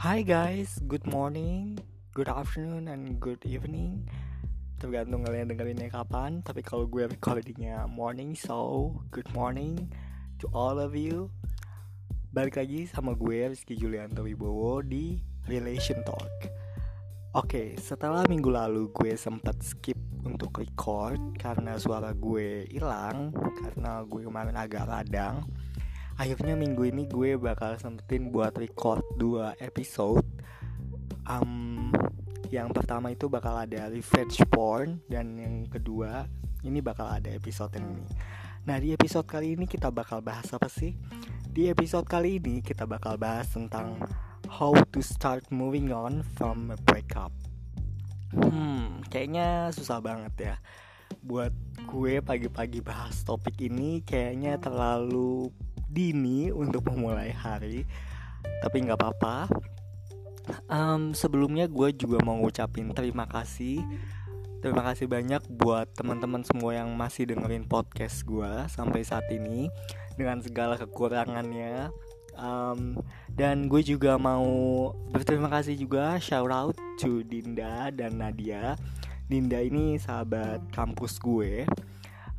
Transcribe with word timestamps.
Hi 0.00 0.24
guys, 0.24 0.80
good 0.88 1.04
morning, 1.04 1.76
good 2.16 2.32
afternoon, 2.32 2.88
and 2.88 3.20
good 3.20 3.44
evening. 3.44 4.08
Tergantung 4.80 5.28
kalian 5.28 5.52
dengerinnya 5.52 5.92
kapan 5.92 6.40
Tapi 6.40 6.64
kalau 6.64 6.88
gue 6.88 7.04
recordingnya 7.04 7.84
morning 7.84 8.32
So, 8.32 8.96
good 9.12 9.28
morning 9.36 9.92
to 10.40 10.48
all 10.56 10.80
of 10.80 10.96
you. 10.96 11.28
Balik 12.32 12.56
lagi 12.56 12.88
sama 12.88 13.12
gue 13.12 13.52
Rizky 13.52 13.76
Julianto 13.76 14.24
Wibowo 14.24 14.80
di 14.80 15.20
Relation 15.44 16.00
Talk. 16.00 16.48
Oke, 17.36 17.76
setelah 17.76 18.24
minggu 18.24 18.48
lalu 18.48 18.88
gue 18.96 19.12
sempat 19.20 19.60
skip 19.60 20.00
untuk 20.24 20.64
record 20.64 21.20
Karena 21.36 21.76
suara 21.76 22.16
gue 22.16 22.64
hilang 22.72 23.36
Karena 23.36 24.00
gue 24.08 24.24
kemarin 24.24 24.56
agak 24.56 24.88
radang 24.88 25.44
akhirnya 26.20 26.52
minggu 26.52 26.84
ini 26.84 27.08
gue 27.08 27.40
bakal 27.40 27.80
sempetin 27.80 28.28
buat 28.28 28.52
record 28.60 29.00
dua 29.16 29.56
episode. 29.56 30.20
Um, 31.24 31.88
yang 32.52 32.68
pertama 32.76 33.08
itu 33.16 33.32
bakal 33.32 33.56
ada 33.56 33.88
revenge 33.88 34.36
porn 34.52 35.00
dan 35.08 35.32
yang 35.40 35.64
kedua 35.64 36.28
ini 36.60 36.84
bakal 36.84 37.08
ada 37.08 37.32
episode 37.32 37.72
ini. 37.80 38.04
Nah 38.68 38.76
di 38.76 38.92
episode 38.92 39.24
kali 39.24 39.56
ini 39.56 39.64
kita 39.64 39.88
bakal 39.88 40.20
bahas 40.20 40.52
apa 40.52 40.68
sih? 40.68 40.92
Di 41.48 41.72
episode 41.72 42.04
kali 42.04 42.36
ini 42.36 42.60
kita 42.60 42.84
bakal 42.84 43.16
bahas 43.16 43.48
tentang 43.48 43.96
how 44.44 44.76
to 44.92 45.00
start 45.00 45.48
moving 45.48 45.88
on 45.88 46.20
from 46.36 46.68
a 46.68 46.76
breakup. 46.84 47.32
Hmm 48.36 49.00
kayaknya 49.08 49.72
susah 49.72 50.04
banget 50.04 50.34
ya. 50.36 50.54
Buat 51.24 51.56
gue 51.88 52.20
pagi-pagi 52.20 52.84
bahas 52.84 53.24
topik 53.24 53.56
ini 53.64 54.04
kayaknya 54.04 54.60
terlalu 54.60 55.48
dini 55.90 56.54
untuk 56.54 56.86
memulai 56.86 57.34
hari 57.34 57.84
tapi 58.62 58.86
nggak 58.86 58.96
apa-apa. 58.96 59.50
Um, 60.66 61.12
sebelumnya 61.12 61.68
gue 61.68 61.92
juga 61.94 62.18
mau 62.24 62.34
ngucapin 62.40 62.90
terima 62.96 63.28
kasih 63.28 63.84
terima 64.60 64.84
kasih 64.84 65.08
banyak 65.08 65.40
buat 65.56 65.88
teman-teman 65.96 66.44
semua 66.44 66.76
yang 66.76 66.92
masih 66.92 67.24
dengerin 67.24 67.64
podcast 67.64 68.24
gue 68.28 68.68
sampai 68.68 69.00
saat 69.00 69.24
ini 69.32 69.72
dengan 70.20 70.44
segala 70.44 70.76
kekurangannya. 70.76 71.88
Um, 72.40 72.96
dan 73.36 73.68
gue 73.68 73.84
juga 73.84 74.16
mau 74.16 74.92
berterima 75.12 75.48
kasih 75.52 75.76
juga 75.76 76.16
shout 76.20 76.52
out 76.52 76.76
to 77.00 77.24
Dinda 77.24 77.88
dan 77.92 78.20
Nadia. 78.20 78.76
Dinda 79.28 79.60
ini 79.64 79.96
sahabat 79.96 80.60
kampus 80.74 81.16
gue 81.22 81.64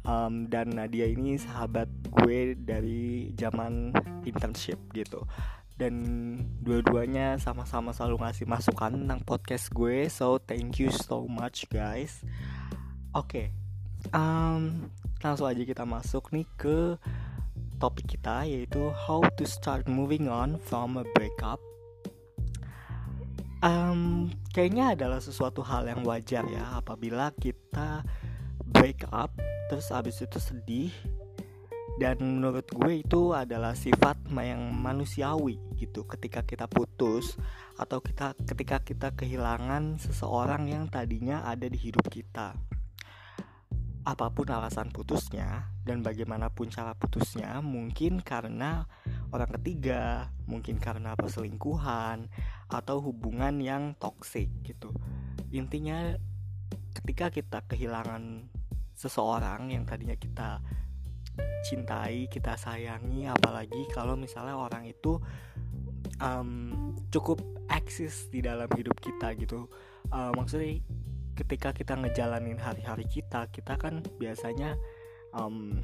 um, 0.06 0.48
dan 0.50 0.74
Nadia 0.74 1.10
ini 1.10 1.38
sahabat 1.38 1.90
gue 2.10 2.58
dari 2.58 3.32
zaman 3.38 3.94
internship 4.26 4.78
gitu 4.94 5.26
dan 5.82 5.98
dua-duanya 6.62 7.42
sama-sama 7.42 7.90
selalu 7.90 8.22
ngasih 8.22 8.46
masukan 8.46 8.94
tentang 8.94 9.22
podcast 9.26 9.74
gue 9.74 10.06
so 10.14 10.38
thank 10.38 10.78
you 10.78 10.94
so 10.94 11.26
much 11.26 11.66
guys 11.74 12.22
oke 13.18 13.26
okay. 13.26 13.46
um, 14.14 14.94
langsung 15.26 15.50
aja 15.50 15.66
kita 15.66 15.82
masuk 15.82 16.30
nih 16.30 16.46
ke 16.54 16.98
topik 17.82 18.14
kita 18.14 18.46
yaitu 18.46 18.94
how 18.94 19.26
to 19.34 19.46
start 19.46 19.90
moving 19.90 20.30
on 20.30 20.62
from 20.70 21.02
a 21.02 21.06
breakup 21.18 21.58
um, 23.66 24.30
kayaknya 24.54 24.94
adalah 24.94 25.18
sesuatu 25.18 25.66
hal 25.66 25.90
yang 25.90 26.06
wajar 26.06 26.46
ya 26.46 26.78
apabila 26.78 27.34
kita 27.42 28.06
break 28.72 29.08
up 29.12 29.36
terus 29.70 29.92
abis 29.92 30.24
itu 30.24 30.40
sedih. 30.40 30.92
Dan 32.00 32.42
menurut 32.42 32.66
gue 32.66 33.06
itu 33.06 33.36
adalah 33.36 33.78
sifat 33.78 34.18
yang 34.34 34.74
manusiawi 34.74 35.62
gitu. 35.78 36.08
Ketika 36.10 36.42
kita 36.42 36.66
putus 36.66 37.38
atau 37.78 38.02
kita 38.02 38.34
ketika 38.42 38.82
kita 38.82 39.14
kehilangan 39.14 40.02
seseorang 40.02 40.66
yang 40.72 40.90
tadinya 40.90 41.46
ada 41.46 41.70
di 41.70 41.78
hidup 41.78 42.10
kita. 42.10 42.58
Apa 44.02 44.34
pun 44.34 44.50
alasan 44.50 44.90
putusnya 44.90 45.70
dan 45.86 46.02
bagaimanapun 46.02 46.74
cara 46.74 46.98
putusnya 46.98 47.62
mungkin 47.62 48.18
karena 48.26 48.90
orang 49.30 49.62
ketiga 49.62 50.34
mungkin 50.50 50.82
karena 50.82 51.14
perselingkuhan 51.14 52.34
atau 52.66 52.98
hubungan 52.98 53.62
yang 53.62 53.94
toksik 54.02 54.50
gitu. 54.66 54.90
Intinya 55.54 56.18
ketika 56.98 57.30
kita 57.30 57.60
kehilangan 57.70 58.50
seseorang 58.96 59.72
yang 59.72 59.84
tadinya 59.88 60.16
kita 60.16 60.62
cintai, 61.64 62.28
kita 62.28 62.58
sayangi, 62.58 63.30
apalagi 63.30 63.88
kalau 63.94 64.18
misalnya 64.18 64.58
orang 64.58 64.90
itu 64.90 65.22
um, 66.20 66.94
cukup 67.14 67.40
eksis 67.72 68.28
di 68.28 68.44
dalam 68.44 68.68
hidup 68.76 68.98
kita 69.00 69.34
gitu. 69.38 69.70
Uh, 70.12 70.34
maksudnya 70.36 70.82
ketika 71.38 71.72
kita 71.72 71.96
ngejalanin 71.96 72.60
hari-hari 72.60 73.08
kita, 73.08 73.48
kita 73.50 73.80
kan 73.80 74.04
biasanya 74.20 74.76
um, 75.32 75.80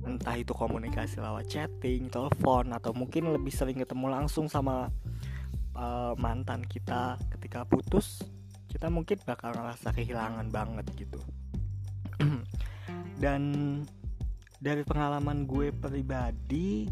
entah 0.00 0.36
itu 0.38 0.56
komunikasi 0.56 1.20
lewat 1.20 1.44
chatting, 1.52 2.08
telepon, 2.08 2.72
atau 2.72 2.96
mungkin 2.96 3.28
lebih 3.36 3.52
sering 3.52 3.76
ketemu 3.76 4.08
langsung 4.08 4.48
sama 4.48 4.88
uh, 5.76 6.16
mantan 6.16 6.64
kita 6.64 7.20
ketika 7.36 7.68
putus, 7.68 8.24
kita 8.72 8.88
mungkin 8.88 9.20
bakal 9.28 9.52
ngerasa 9.52 9.92
kehilangan 9.92 10.48
banget 10.48 10.88
gitu 10.96 11.20
dan 13.22 13.42
dari 14.60 14.84
pengalaman 14.84 15.48
gue 15.48 15.72
pribadi 15.72 16.88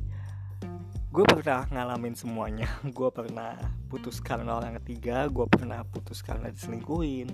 gue 1.09 1.25
pernah 1.25 1.65
ngalamin 1.73 2.13
semuanya. 2.13 2.69
Gue 2.97 3.09
pernah 3.09 3.57
putus 3.89 4.21
karena 4.21 4.61
orang 4.61 4.77
ketiga 4.85 5.25
gue 5.33 5.49
pernah 5.49 5.81
putus 5.89 6.21
karena 6.21 6.53
diselingkuhin 6.53 7.33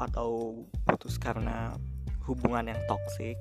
atau 0.00 0.64
putus 0.88 1.20
karena 1.20 1.76
hubungan 2.24 2.72
yang 2.72 2.80
toksik 2.88 3.36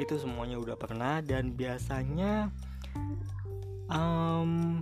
itu 0.00 0.14
semuanya 0.16 0.56
udah 0.56 0.76
pernah 0.80 1.20
dan 1.20 1.52
biasanya 1.52 2.48
um, 3.92 4.80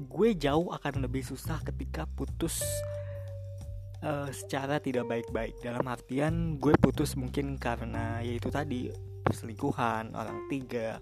gue 0.00 0.28
jauh 0.38 0.72
akan 0.72 1.04
lebih 1.04 1.20
susah 1.20 1.60
ketika 1.66 2.08
putus 2.16 2.64
uh, 4.04 4.28
secara 4.32 4.80
tidak 4.80 5.08
baik-baik. 5.08 5.60
Dalam 5.60 5.84
artian 5.88 6.56
gue 6.56 6.74
putus 6.76 7.16
mungkin 7.16 7.56
karena 7.60 8.20
yaitu 8.24 8.48
tadi 8.52 8.92
perselingkuhan 9.24 10.16
orang 10.16 10.48
tiga 10.48 10.98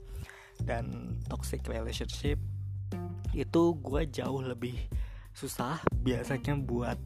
dan 0.62 1.16
toxic 1.26 1.62
relationship. 1.66 2.38
Itu 3.34 3.78
gue 3.78 4.08
jauh 4.10 4.42
lebih 4.42 4.74
susah 5.34 5.78
biasanya 6.02 6.58
buat 6.58 6.98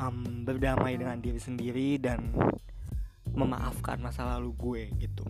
um, 0.00 0.42
berdamai 0.42 0.98
dengan 0.98 1.22
diri 1.22 1.38
sendiri 1.38 2.02
dan 2.02 2.34
memaafkan 3.30 4.02
masa 4.02 4.26
lalu 4.26 4.50
gue 4.58 4.82
gitu. 4.98 5.24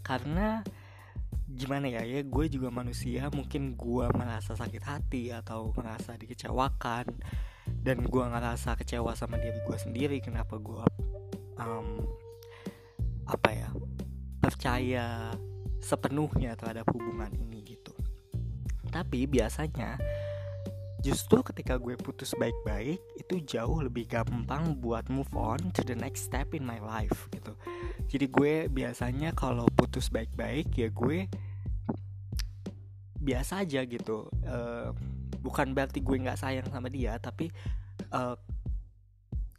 Karena 0.00 0.64
gimana 1.52 1.84
ya 1.84 2.00
ya 2.00 2.24
gue 2.24 2.48
juga 2.48 2.72
manusia 2.72 3.28
mungkin 3.28 3.76
gue 3.76 4.08
merasa 4.16 4.56
sakit 4.56 4.82
hati 4.88 5.28
atau 5.36 5.68
merasa 5.76 6.16
dikecewakan 6.16 7.12
dan 7.80 8.04
gue 8.04 8.24
ngerasa 8.24 8.76
kecewa 8.76 9.16
sama 9.16 9.40
diri 9.40 9.56
gue 9.64 9.78
sendiri 9.80 10.20
kenapa 10.20 10.60
gue 10.60 10.84
um, 11.56 12.04
apa 13.24 13.50
ya 13.50 13.68
percaya 14.42 15.32
sepenuhnya 15.82 16.54
terhadap 16.54 16.86
hubungan 16.94 17.30
ini 17.34 17.62
gitu. 17.74 17.94
Tapi 18.90 19.26
biasanya 19.26 19.98
justru 21.02 21.42
ketika 21.42 21.74
gue 21.82 21.98
putus 21.98 22.30
baik-baik 22.38 23.02
itu 23.18 23.34
jauh 23.42 23.82
lebih 23.82 24.06
gampang 24.06 24.78
buat 24.78 25.10
move 25.10 25.30
on 25.34 25.58
to 25.74 25.82
the 25.82 25.98
next 25.98 26.30
step 26.30 26.54
in 26.54 26.62
my 26.62 26.78
life 26.78 27.26
gitu. 27.34 27.58
Jadi 28.06 28.26
gue 28.30 28.54
biasanya 28.70 29.34
kalau 29.34 29.66
putus 29.74 30.06
baik-baik 30.06 30.70
ya 30.78 30.88
gue 30.94 31.26
biasa 33.22 33.62
aja 33.62 33.86
gitu 33.86 34.26
bukan 35.42 35.74
berarti 35.74 35.98
gue 36.00 36.16
nggak 36.22 36.38
sayang 36.38 36.70
sama 36.70 36.86
dia 36.86 37.18
tapi 37.18 37.50
uh, 38.14 38.38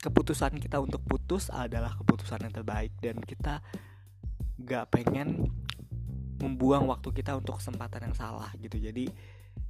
keputusan 0.03 0.59
kita 0.59 0.83
untuk 0.83 0.99
putus 1.07 1.47
adalah 1.47 1.95
keputusan 1.95 2.43
yang 2.43 2.51
terbaik 2.51 2.91
dan 2.99 3.23
kita 3.23 3.63
nggak 4.59 4.91
pengen 4.91 5.47
membuang 6.43 6.91
waktu 6.91 7.15
kita 7.15 7.39
untuk 7.39 7.63
kesempatan 7.63 8.11
yang 8.11 8.15
salah 8.15 8.51
gitu. 8.59 8.75
Jadi 8.75 9.07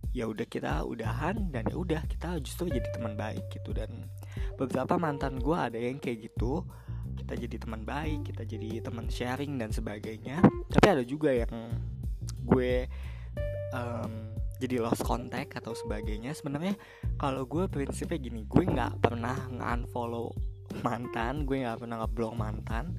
ya 0.09 0.25
udah 0.25 0.45
kita 0.49 0.81
udahan 0.89 1.53
dan 1.53 1.69
ya 1.69 1.77
udah 1.77 2.01
kita 2.09 2.41
justru 2.41 2.73
jadi 2.73 2.89
teman 2.89 3.13
baik 3.13 3.45
gitu. 3.53 3.77
Dan 3.77 4.09
beberapa 4.57 4.97
mantan 4.97 5.37
gue 5.37 5.53
ada 5.53 5.77
yang 5.77 6.01
kayak 6.01 6.33
gitu 6.33 6.65
kita 7.13 7.37
jadi 7.37 7.61
teman 7.61 7.85
baik 7.85 8.33
kita 8.33 8.41
jadi 8.41 8.81
teman 8.81 9.05
sharing 9.13 9.61
dan 9.61 9.69
sebagainya. 9.69 10.41
Tapi 10.73 10.85
ada 10.89 11.05
juga 11.05 11.29
yang 11.29 11.53
gue 12.41 12.89
um, 13.69 14.32
jadi 14.61 14.81
lost 14.81 15.05
contact 15.05 15.57
atau 15.59 15.73
sebagainya 15.73 16.31
sebenarnya 16.33 16.77
kalau 17.17 17.45
gue 17.49 17.65
prinsipnya 17.67 18.19
gini 18.21 18.45
gue 18.45 18.63
nggak 18.63 19.01
pernah 19.01 19.35
nge-unfollow 19.49 20.31
mantan 20.81 21.45
gue 21.45 21.61
nggak 21.61 21.85
pernah 21.85 22.01
ngeblok 22.01 22.33
mantan. 22.33 22.97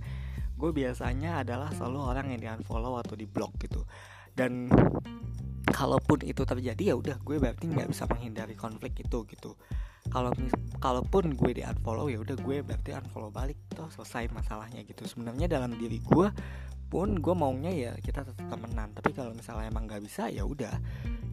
Gue 0.55 0.71
biasanya 0.71 1.43
adalah 1.43 1.75
selalu 1.75 1.99
orang 1.99 2.27
yang 2.31 2.41
di 2.41 2.47
unfollow 2.47 2.95
atau 3.03 3.19
di 3.19 3.27
block 3.27 3.59
gitu. 3.59 3.83
Dan 4.31 4.71
kalaupun 5.67 6.23
itu 6.23 6.47
terjadi 6.47 6.95
ya 6.95 6.95
udah 6.95 7.19
gue 7.19 7.37
berarti 7.43 7.67
nggak 7.67 7.91
bisa 7.91 8.07
menghindari 8.07 8.55
konflik 8.55 8.95
itu 9.03 9.27
gitu. 9.27 9.59
Kalau 10.13 10.31
kalaupun 10.79 11.35
gue 11.35 11.51
di 11.59 11.63
unfollow 11.67 12.07
ya 12.07 12.23
udah 12.23 12.37
gue 12.39 12.63
berarti 12.63 12.95
unfollow 12.95 13.35
balik 13.35 13.59
tuh 13.75 13.91
selesai 13.91 14.31
masalahnya 14.31 14.87
gitu. 14.87 15.03
Sebenarnya 15.11 15.51
dalam 15.51 15.75
diri 15.75 15.99
gue 15.99 16.29
pun 16.95 17.19
gue 17.19 17.35
maunya 17.35 17.75
ya 17.75 17.93
kita 17.99 18.23
tetap 18.23 18.47
temenan 18.47 18.95
tapi 18.95 19.11
kalau 19.11 19.35
misalnya 19.35 19.67
emang 19.67 19.91
nggak 19.91 20.07
bisa 20.07 20.31
ya 20.31 20.47
udah 20.47 20.79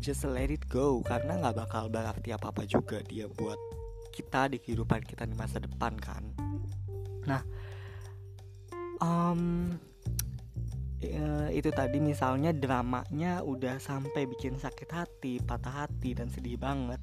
just 0.01 0.25
let 0.25 0.49
it 0.49 0.65
go 0.65 1.05
karena 1.05 1.37
nggak 1.37 1.53
bakal 1.53 1.85
berarti 1.85 2.33
apa 2.33 2.49
apa 2.49 2.65
juga 2.65 2.97
dia 3.05 3.29
buat 3.29 3.61
kita 4.09 4.49
di 4.49 4.57
kehidupan 4.57 5.05
kita 5.05 5.29
di 5.29 5.37
masa 5.37 5.61
depan 5.61 5.93
kan 6.01 6.25
nah 7.29 7.45
um, 9.05 9.77
itu 11.53 11.69
tadi 11.69 12.01
misalnya 12.01 12.57
dramanya 12.57 13.45
udah 13.45 13.81
sampai 13.81 14.29
bikin 14.29 14.57
sakit 14.61 14.89
hati, 14.93 15.41
patah 15.41 15.85
hati 15.85 16.13
dan 16.13 16.29
sedih 16.29 16.61
banget. 16.61 17.01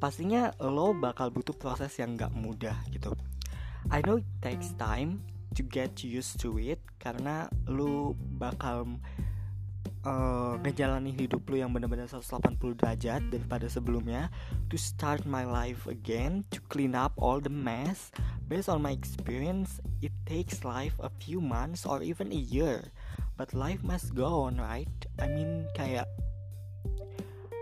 Pastinya 0.00 0.56
lo 0.56 0.96
bakal 0.96 1.28
butuh 1.28 1.52
proses 1.52 1.92
yang 2.00 2.16
gak 2.16 2.32
mudah 2.32 2.74
gitu. 2.88 3.12
I 3.92 4.00
know 4.00 4.16
it 4.16 4.28
takes 4.40 4.72
time 4.80 5.20
to 5.56 5.62
get 5.64 6.04
used 6.04 6.36
to 6.40 6.60
it 6.60 6.80
karena 7.00 7.48
lo 7.64 8.12
bakal 8.36 9.00
uh, 10.04 10.54
ngejalanin 10.60 11.14
hidup 11.14 11.44
lu 11.48 11.60
yang 11.60 11.72
benar-benar 11.72 12.06
180 12.08 12.78
derajat 12.78 13.22
daripada 13.32 13.66
sebelumnya 13.66 14.28
to 14.68 14.76
start 14.76 15.24
my 15.24 15.42
life 15.42 15.88
again 15.88 16.44
to 16.52 16.60
clean 16.68 16.92
up 16.92 17.16
all 17.18 17.40
the 17.40 17.52
mess. 17.52 18.12
Based 18.48 18.72
on 18.72 18.80
my 18.80 18.96
experience 18.96 19.80
it 20.00 20.12
takes 20.24 20.64
life 20.64 20.96
a 21.04 21.12
few 21.20 21.40
months 21.40 21.84
or 21.84 22.00
even 22.00 22.32
a 22.32 22.40
year. 22.40 22.88
But 23.36 23.54
life 23.54 23.84
must 23.84 24.16
go 24.16 24.48
on 24.48 24.58
right? 24.58 24.90
I 25.20 25.28
mean 25.28 25.68
kayak 25.76 26.08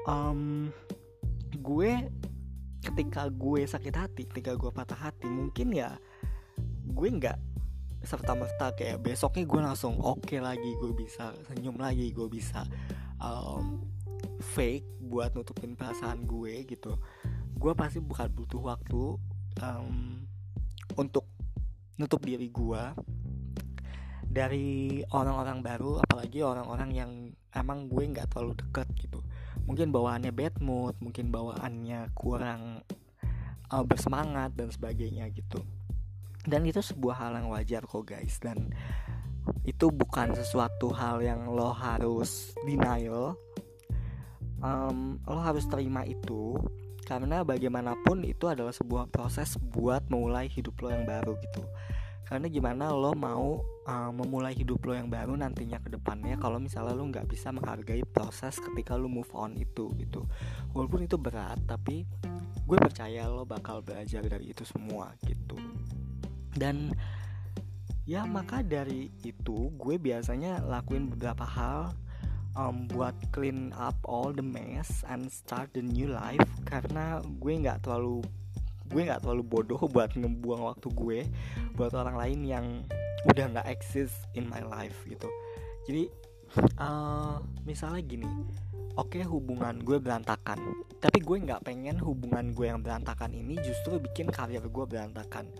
um, 0.07 0.73
gue 1.59 2.07
ketika 2.87 3.27
gue 3.35 3.67
sakit 3.67 3.95
hati 3.99 4.23
ketika 4.31 4.55
gue 4.55 4.71
patah 4.71 5.11
hati 5.11 5.27
mungkin 5.27 5.75
ya 5.75 5.99
gue 6.87 7.09
nggak 7.11 7.35
serta 8.07 8.39
merta 8.39 8.73
kayak 8.73 9.03
besoknya 9.03 9.45
gue 9.45 9.61
langsung 9.61 9.99
oke 9.99 10.23
okay 10.25 10.39
lagi 10.39 10.73
gue 10.79 10.95
bisa 10.95 11.35
senyum 11.51 11.77
lagi 11.77 12.15
gue 12.15 12.27
bisa 12.31 12.63
um, 13.19 13.83
fake 14.39 14.87
buat 15.03 15.35
nutupin 15.35 15.75
perasaan 15.75 16.25
gue 16.25 16.67
gitu. 16.67 16.99
Gue 17.57 17.73
pasti 17.75 17.99
bukan 17.99 18.29
butuh 18.31 18.63
waktu 18.63 19.03
um, 19.63 20.23
untuk 20.97 21.27
nutup 21.97 22.21
diri 22.23 22.53
gue 22.53 22.83
dari 24.27 25.01
orang-orang 25.17 25.65
baru 25.65 25.97
apalagi 26.05 26.45
orang-orang 26.45 26.91
yang 26.93 27.11
emang 27.57 27.89
gue 27.89 28.05
nggak 28.07 28.31
terlalu 28.31 28.55
deket 28.61 28.89
gitu. 29.01 29.21
Mungkin 29.67 29.91
bawaannya 29.91 30.31
bad 30.31 30.63
mood 30.63 30.95
mungkin 31.03 31.33
bawaannya 31.33 32.13
kurang 32.15 32.87
uh, 33.73 33.85
bersemangat 33.85 34.55
dan 34.55 34.71
sebagainya 34.71 35.27
gitu 35.35 35.65
dan 36.47 36.63
itu 36.63 36.79
sebuah 36.79 37.17
hal 37.27 37.33
yang 37.43 37.51
wajar 37.51 37.83
kok 37.83 38.07
guys. 38.07 38.39
Dan 38.39 38.71
itu 39.67 39.91
bukan 39.91 40.35
sesuatu 40.35 40.91
hal 40.95 41.23
yang 41.23 41.51
lo 41.51 41.75
harus 41.75 42.55
denial. 42.63 43.35
Um, 44.63 45.21
lo 45.29 45.43
harus 45.43 45.69
terima 45.69 46.03
itu 46.09 46.57
karena 47.07 47.45
bagaimanapun 47.47 48.25
itu 48.27 48.51
adalah 48.51 48.73
sebuah 48.73 49.13
proses 49.13 49.55
buat 49.61 50.09
memulai 50.11 50.49
hidup 50.51 50.81
lo 50.83 50.89
yang 50.91 51.05
baru 51.07 51.39
gitu. 51.39 51.63
Karena 52.27 52.51
gimana 52.51 52.91
lo 52.91 53.15
mau 53.15 53.63
uh, 53.87 54.11
memulai 54.11 54.51
hidup 54.51 54.83
lo 54.83 54.99
yang 54.99 55.07
baru 55.07 55.39
nantinya 55.39 55.79
ke 55.79 55.95
depannya 55.95 56.35
kalau 56.43 56.59
misalnya 56.59 56.99
lo 56.99 57.07
nggak 57.07 57.31
bisa 57.31 57.55
menghargai 57.55 58.03
proses 58.03 58.59
ketika 58.59 58.99
lo 58.99 59.07
move 59.07 59.31
on 59.31 59.55
itu 59.55 59.95
gitu. 59.95 60.27
Walaupun 60.75 61.07
itu 61.07 61.15
berat 61.15 61.63
tapi 61.71 62.03
gue 62.67 62.79
percaya 62.83 63.31
lo 63.31 63.47
bakal 63.47 63.79
belajar 63.79 64.27
dari 64.27 64.51
itu 64.51 64.67
semua 64.67 65.15
gitu 65.23 65.55
dan 66.57 66.93
ya 68.07 68.23
maka 68.25 68.63
dari 68.63 69.11
itu 69.27 69.71
gue 69.77 69.97
biasanya 69.99 70.63
lakuin 70.63 71.11
beberapa 71.11 71.43
hal 71.43 71.93
um, 72.57 72.89
buat 72.89 73.15
clean 73.31 73.75
up 73.77 73.97
all 74.09 74.33
the 74.33 74.45
mess 74.45 75.05
and 75.07 75.29
start 75.29 75.71
the 75.77 75.85
new 75.85 76.11
life. 76.11 76.49
Karena 76.65 77.21
gue 77.21 77.53
nggak 77.53 77.85
terlalu 77.85 78.25
gue 78.87 79.03
nggak 79.03 79.23
terlalu 79.27 79.43
bodoh 79.43 79.81
buat 79.95 80.15
ngebuang 80.15 80.63
waktu 80.63 80.89
gue 80.91 81.21
buat 81.75 81.93
orang 81.93 82.17
lain 82.17 82.41
yang 82.47 82.67
udah 83.27 83.45
nggak 83.53 83.69
exist 83.69 84.27
in 84.39 84.47
my 84.49 84.63
life 84.63 84.97
gitu. 85.07 85.29
Jadi 85.87 86.11
uh, 86.81 87.43
misalnya 87.67 88.03
gini 88.03 88.29
oke 88.97 89.13
okay, 89.13 89.25
hubungan 89.27 89.77
gue 89.85 89.99
berantakan 90.01 90.59
tapi 90.99 91.21
gue 91.21 91.37
nggak 91.45 91.63
pengen 91.67 92.01
hubungan 92.01 92.57
gue 92.57 92.67
yang 92.71 92.81
berantakan 92.81 93.35
ini 93.37 93.61
justru 93.61 94.01
bikin 94.01 94.33
karir 94.33 94.65
gue 94.65 94.85
berantakan 94.89 95.51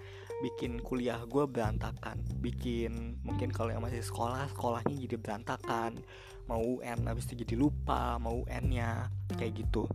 bikin 0.45 0.81
kuliah 0.85 1.21
gue 1.25 1.45
berantakan. 1.49 2.21
Bikin 2.41 3.23
mungkin 3.25 3.53
kalau 3.53 3.73
yang 3.73 3.85
masih 3.85 4.05
sekolah 4.05 4.49
sekolahnya 4.53 4.97
jadi 4.97 5.17
berantakan. 5.17 6.01
Mau 6.47 6.79
UN 6.79 7.11
habis 7.11 7.27
itu 7.27 7.43
jadi 7.43 7.59
lupa 7.59 8.17
mau 8.23 8.45
UN 8.45 8.65
nya 8.71 8.91
kayak 9.37 9.67
gitu. 9.67 9.89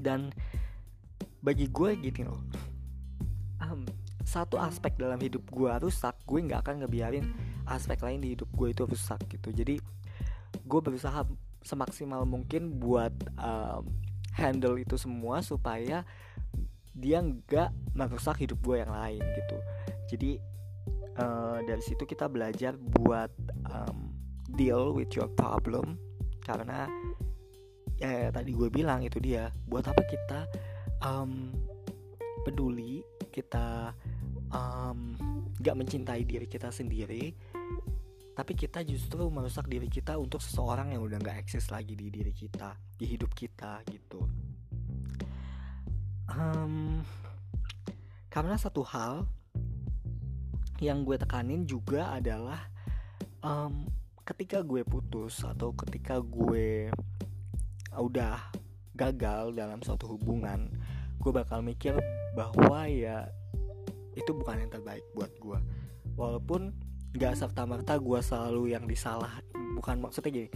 Dan 0.00 0.32
bagi 1.40 1.68
gue 1.72 1.96
gini 1.96 2.28
loh 2.28 2.40
um, 3.64 3.84
satu 4.24 4.60
aspek 4.60 4.96
dalam 5.00 5.16
hidup 5.20 5.44
gue 5.48 5.72
rusak 5.80 6.16
gue 6.28 6.40
nggak 6.44 6.60
akan 6.64 6.84
ngebiarin 6.84 7.32
aspek 7.68 8.00
lain 8.04 8.20
di 8.20 8.34
hidup 8.34 8.48
gue 8.52 8.72
itu 8.72 8.82
rusak 8.84 9.20
gitu. 9.30 9.52
Jadi 9.52 9.78
gue 10.66 10.80
berusaha 10.80 11.22
semaksimal 11.62 12.24
mungkin 12.24 12.80
buat 12.80 13.12
um, 13.36 13.84
handle 14.34 14.80
itu 14.80 14.96
semua 14.96 15.44
supaya 15.44 16.02
dia 16.94 17.22
nggak 17.22 17.96
merusak 17.96 18.42
hidup 18.42 18.58
gue 18.62 18.82
yang 18.82 18.92
lain 18.92 19.22
gitu. 19.22 19.56
Jadi 20.10 20.30
uh, 21.18 21.58
dari 21.64 21.82
situ 21.82 22.02
kita 22.04 22.26
belajar 22.26 22.74
buat 22.76 23.30
um, 23.70 24.10
deal 24.54 24.94
with 24.94 25.14
your 25.14 25.30
problem. 25.32 25.98
Karena 26.42 26.90
ya 28.00 28.32
tadi 28.32 28.50
gue 28.52 28.68
bilang 28.68 29.04
itu 29.06 29.22
dia. 29.22 29.52
Buat 29.68 29.92
apa 29.92 30.02
kita 30.06 30.46
um, 31.04 31.54
peduli 32.42 33.04
kita 33.30 33.94
um, 34.50 35.14
mencintai 35.60 36.24
diri 36.24 36.48
kita 36.48 36.72
sendiri 36.72 37.30
tapi 38.34 38.56
kita 38.56 38.80
justru 38.88 39.28
merusak 39.28 39.68
diri 39.68 39.84
kita 39.84 40.16
untuk 40.16 40.40
seseorang 40.40 40.96
yang 40.96 41.04
udah 41.04 41.20
nggak 41.20 41.44
eksis 41.44 41.68
lagi 41.68 41.92
di 41.92 42.08
diri 42.08 42.32
kita 42.32 42.72
di 42.96 43.04
hidup 43.04 43.36
kita 43.36 43.84
gitu 43.84 44.24
um, 46.34 47.02
karena 48.30 48.54
satu 48.54 48.86
hal 48.86 49.26
yang 50.80 51.04
gue 51.04 51.20
tekanin 51.20 51.68
juga 51.68 52.14
adalah 52.16 52.70
um, 53.44 53.84
ketika 54.24 54.62
gue 54.64 54.86
putus 54.86 55.42
atau 55.44 55.74
ketika 55.74 56.22
gue 56.22 56.88
udah 57.98 58.38
gagal 58.94 59.52
dalam 59.52 59.82
suatu 59.82 60.14
hubungan 60.14 60.70
gue 61.20 61.32
bakal 61.34 61.60
mikir 61.60 61.98
bahwa 62.32 62.88
ya 62.88 63.28
itu 64.16 64.32
bukan 64.32 64.66
yang 64.66 64.70
terbaik 64.72 65.04
buat 65.12 65.30
gue. 65.36 65.58
Walaupun 66.16 66.72
gak 67.14 67.36
serta 67.36 67.66
merta 67.66 67.98
gue 67.98 68.18
selalu 68.22 68.72
yang 68.72 68.86
disalah 68.86 69.42
bukan 69.74 69.98
maksudnya 69.98 70.30
gini 70.30 70.48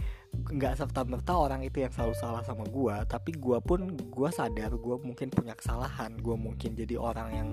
nggak 0.45 0.77
serta 0.77 1.01
merta 1.09 1.33
orang 1.33 1.65
itu 1.65 1.81
yang 1.81 1.89
selalu 1.89 2.13
salah 2.13 2.45
sama 2.45 2.69
gue 2.69 2.93
tapi 3.09 3.33
gue 3.33 3.57
pun 3.65 3.89
gue 3.97 4.29
sadar 4.29 4.71
gue 4.77 4.95
mungkin 5.01 5.33
punya 5.33 5.57
kesalahan. 5.57 6.13
Gue 6.21 6.37
mungkin 6.37 6.77
jadi 6.77 6.95
orang 6.97 7.29
yang 7.33 7.49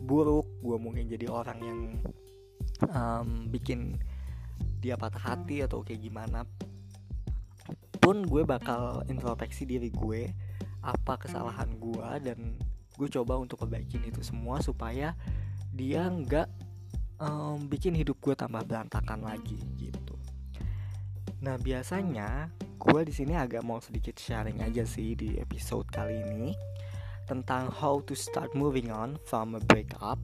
buruk 0.00 0.48
gue 0.64 0.76
mungkin 0.80 1.04
jadi 1.08 1.26
orang 1.28 1.58
yang 1.60 1.80
um, 2.88 3.48
bikin 3.52 4.00
dia 4.80 4.96
patah 4.96 5.20
hati 5.20 5.64
atau 5.64 5.84
kayak 5.84 6.00
gimana 6.00 6.48
pun 8.00 8.24
gue 8.24 8.42
bakal 8.48 9.04
introspeksi 9.12 9.68
diri 9.68 9.92
gue 9.92 10.32
apa 10.80 11.20
kesalahan 11.20 11.76
gue 11.76 12.08
dan 12.24 12.56
gue 12.96 13.08
coba 13.12 13.36
untuk 13.36 13.60
perbaikin 13.60 14.00
itu 14.08 14.24
semua 14.24 14.64
supaya 14.64 15.12
dia 15.76 16.08
nggak 16.08 16.48
um, 17.20 17.68
bikin 17.68 17.92
hidup 17.92 18.16
gue 18.24 18.32
tambah 18.32 18.64
berantakan 18.64 19.20
lagi 19.24 19.60
gitu 19.76 20.16
Nah 21.40 21.56
biasanya 21.56 22.52
gue 22.76 23.00
di 23.04 23.12
sini 23.12 23.32
agak 23.32 23.64
mau 23.64 23.80
sedikit 23.80 24.16
sharing 24.16 24.60
aja 24.60 24.84
sih 24.84 25.16
di 25.16 25.40
episode 25.40 25.88
kali 25.88 26.20
ini 26.20 26.52
tentang 27.24 27.72
how 27.72 28.00
to 28.04 28.12
start 28.12 28.52
moving 28.52 28.92
on 28.92 29.16
from 29.24 29.56
a 29.56 29.62
breakup 29.64 30.20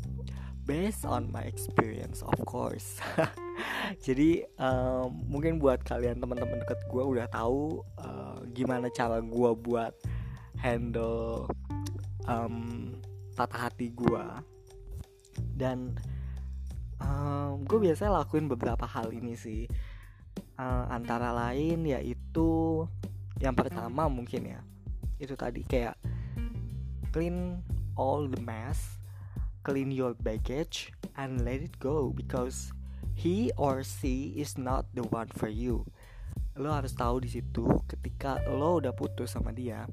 based 0.68 1.08
on 1.08 1.32
my 1.32 1.46
experience 1.48 2.20
of 2.20 2.36
course. 2.44 3.00
Jadi 4.06 4.44
um, 4.60 5.24
mungkin 5.24 5.56
buat 5.56 5.80
kalian 5.88 6.20
teman-teman 6.20 6.60
deket 6.60 6.84
gue 6.90 7.00
udah 7.00 7.30
tahu 7.32 7.80
uh, 7.96 8.42
gimana 8.52 8.92
cara 8.92 9.24
gue 9.24 9.50
buat 9.56 9.96
handle 10.60 11.48
um, 12.28 12.92
patah 13.32 13.70
hati 13.70 13.88
gue 13.92 14.26
dan 15.56 15.96
um, 17.00 17.62
gue 17.64 17.78
biasanya 17.88 18.20
lakuin 18.20 18.48
beberapa 18.50 18.84
hal 18.84 19.12
ini 19.14 19.32
sih 19.38 19.64
uh, 20.58 20.84
antara 20.90 21.32
lain 21.32 21.84
yaitu 21.86 22.84
yang 23.40 23.52
pertama 23.52 24.08
mungkin 24.08 24.56
ya 24.56 24.60
itu 25.20 25.36
tadi 25.36 25.64
kayak 25.64 25.96
clean 27.12 27.60
all 27.96 28.28
the 28.28 28.40
mess 28.40 28.96
clean 29.66 29.90
your 29.90 30.14
baggage 30.22 30.94
and 31.18 31.42
let 31.42 31.58
it 31.58 31.74
go 31.82 32.14
because 32.14 32.70
he 33.16 33.50
or 33.58 33.82
she 33.82 34.36
is 34.38 34.54
not 34.54 34.86
the 34.94 35.02
one 35.10 35.26
for 35.34 35.50
you. 35.50 35.82
Lo 36.54 36.70
harus 36.70 36.94
tahu 36.94 37.24
di 37.24 37.28
situ 37.32 37.66
ketika 37.90 38.38
lo 38.46 38.78
udah 38.78 38.94
putus 38.94 39.34
sama 39.34 39.50
dia 39.50 39.88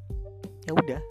ya 0.63 0.71
udah 0.71 1.01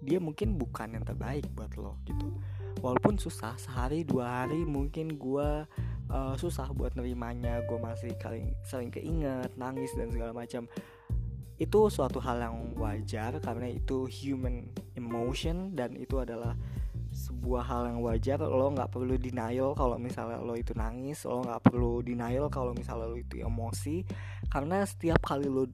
dia 0.00 0.18
mungkin 0.22 0.54
bukan 0.54 0.94
yang 0.94 1.04
terbaik 1.04 1.50
buat 1.58 1.74
lo 1.74 1.98
gitu. 2.06 2.30
Walaupun 2.78 3.18
susah 3.18 3.58
sehari 3.58 4.06
dua 4.06 4.44
hari 4.46 4.62
mungkin 4.62 5.18
gue 5.18 5.66
uh, 6.10 6.34
susah 6.38 6.70
buat 6.74 6.94
nerimanya 6.94 7.62
gue 7.66 7.78
masih 7.78 8.12
kali 8.18 8.54
sering 8.62 8.90
keinget 8.92 9.50
nangis 9.58 9.92
dan 9.94 10.10
segala 10.10 10.32
macam. 10.34 10.70
Itu 11.56 11.88
suatu 11.88 12.20
hal 12.20 12.44
yang 12.44 12.76
wajar 12.76 13.40
karena 13.40 13.72
itu 13.72 14.04
human 14.04 14.68
emotion 14.92 15.72
dan 15.72 15.96
itu 15.96 16.20
adalah 16.20 16.52
sebuah 17.16 17.64
hal 17.64 17.82
yang 17.96 18.00
wajar. 18.04 18.38
Lo 18.44 18.68
nggak 18.76 18.92
perlu 18.92 19.16
denial 19.16 19.72
kalau 19.72 19.96
misalnya 19.96 20.36
lo 20.36 20.52
itu 20.52 20.76
nangis 20.76 21.24
lo 21.24 21.40
nggak 21.40 21.64
perlu 21.64 22.04
denial 22.04 22.52
kalau 22.52 22.76
misalnya 22.76 23.08
lo 23.08 23.16
itu 23.16 23.40
emosi. 23.40 24.04
Karena 24.52 24.84
setiap 24.84 25.24
kali 25.24 25.48
lo 25.48 25.64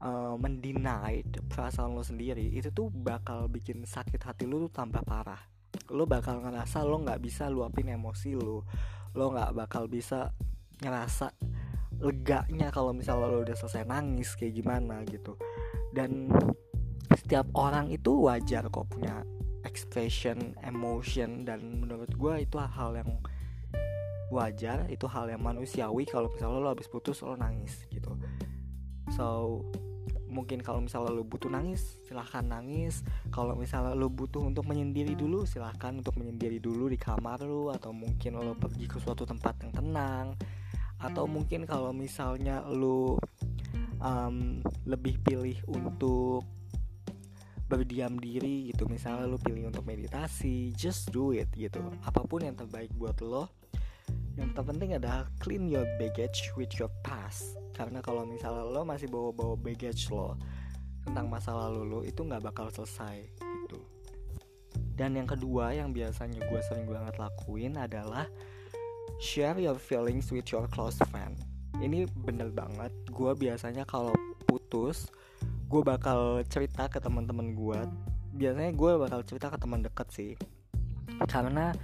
uh, 0.00 0.34
mendinai 0.40 1.20
perasaan 1.52 1.92
lo 1.92 2.00
sendiri 2.00 2.48
itu 2.56 2.72
tuh 2.72 2.88
bakal 2.88 3.46
bikin 3.52 3.84
sakit 3.84 4.24
hati 4.24 4.48
lo 4.48 4.64
tuh 4.66 4.72
tambah 4.72 5.04
parah. 5.04 5.40
Lo 5.92 6.08
bakal 6.08 6.40
ngerasa 6.40 6.80
lo 6.80 6.96
nggak 7.04 7.20
bisa 7.20 7.52
luapin 7.52 7.92
emosi 7.92 8.40
lo 8.40 8.64
lo 9.14 9.34
nggak 9.34 9.54
bakal 9.56 9.90
bisa 9.90 10.30
ngerasa 10.80 11.34
leganya 12.00 12.72
kalau 12.72 12.96
misalnya 12.96 13.28
lo 13.28 13.44
udah 13.44 13.56
selesai 13.56 13.84
nangis 13.84 14.32
kayak 14.38 14.56
gimana 14.56 15.04
gitu 15.04 15.36
dan 15.92 16.32
setiap 17.18 17.50
orang 17.58 17.90
itu 17.90 18.14
wajar 18.26 18.70
kok 18.70 18.86
punya 18.86 19.26
expression, 19.66 20.54
emotion 20.64 21.44
dan 21.44 21.82
menurut 21.82 22.10
gue 22.14 22.34
itu 22.46 22.56
hal 22.56 22.96
yang 22.96 23.10
wajar, 24.30 24.86
itu 24.86 25.04
hal 25.10 25.26
yang 25.26 25.42
manusiawi 25.42 26.06
kalau 26.06 26.30
misalnya 26.30 26.58
lo 26.62 26.70
habis 26.70 26.86
putus 26.86 27.18
lo 27.26 27.34
nangis 27.34 27.84
gitu. 27.90 28.14
So 29.10 29.60
mungkin 30.30 30.62
kalau 30.62 30.80
misalnya 30.80 31.10
lo 31.12 31.26
butuh 31.26 31.50
nangis 31.50 32.00
silahkan 32.06 32.46
nangis. 32.46 33.02
Kalau 33.34 33.58
misalnya 33.58 33.98
lo 33.98 34.08
butuh 34.08 34.40
untuk 34.46 34.64
menyendiri 34.64 35.18
dulu 35.18 35.44
silahkan 35.44 35.92
untuk 35.92 36.16
menyendiri 36.16 36.62
dulu 36.62 36.88
di 36.88 36.96
kamar 36.96 37.42
lo 37.42 37.74
atau 37.74 37.90
mungkin 37.90 38.38
lo 38.38 38.54
pergi 38.54 38.86
ke 38.86 39.02
suatu 39.02 39.26
tempat 39.26 39.66
yang 39.66 39.72
tenang. 39.74 40.26
Atau 41.02 41.26
mungkin 41.26 41.66
kalau 41.66 41.90
misalnya 41.90 42.64
lo 42.64 43.18
um, 44.00 44.62
lebih 44.86 45.18
pilih 45.20 45.58
untuk 45.68 46.46
berdiam 47.68 48.18
diri 48.18 48.72
gitu. 48.72 48.86
Misalnya 48.88 49.26
lo 49.26 49.38
pilih 49.38 49.68
untuk 49.68 49.82
meditasi 49.84 50.72
just 50.72 51.12
do 51.12 51.34
it 51.34 51.50
gitu. 51.52 51.82
Apa 52.06 52.24
pun 52.24 52.46
yang 52.46 52.56
terbaik 52.56 52.90
buat 52.96 53.18
lo 53.20 53.59
yang 54.40 54.56
terpenting 54.56 54.96
adalah 54.96 55.28
clean 55.36 55.68
your 55.68 55.84
baggage 56.00 56.48
with 56.56 56.72
your 56.80 56.88
past. 57.04 57.60
Karena 57.76 58.00
kalau 58.00 58.24
misalnya 58.24 58.64
lo 58.64 58.82
masih 58.88 59.12
bawa-bawa 59.12 59.54
baggage 59.60 60.08
lo 60.08 60.40
tentang 61.04 61.28
masa 61.28 61.52
lalu 61.52 61.84
lo 61.84 62.00
itu 62.00 62.24
nggak 62.24 62.40
bakal 62.48 62.72
selesai 62.72 63.28
gitu. 63.36 63.80
Dan 64.96 65.16
yang 65.16 65.28
kedua 65.28 65.76
yang 65.76 65.92
biasanya 65.92 66.40
gue 66.48 66.60
sering 66.64 66.88
banget 66.88 67.20
lakuin 67.20 67.76
adalah 67.76 68.24
share 69.20 69.60
your 69.60 69.76
feelings 69.76 70.32
with 70.32 70.48
your 70.48 70.64
close 70.72 70.96
friend. 71.12 71.36
Ini 71.80 72.08
bener 72.24 72.48
banget. 72.52 72.92
Gue 73.12 73.36
biasanya 73.36 73.84
kalau 73.84 74.16
putus 74.48 75.12
gue 75.70 75.82
bakal 75.84 76.42
cerita 76.48 76.90
ke 76.90 76.98
teman-teman 76.98 77.54
gue 77.54 77.80
biasanya 78.34 78.72
gue 78.74 78.92
bakal 78.98 79.20
cerita 79.22 79.52
ke 79.52 79.58
teman 79.60 79.84
dekat 79.84 80.08
sih. 80.12 80.32
Karena 81.28 81.76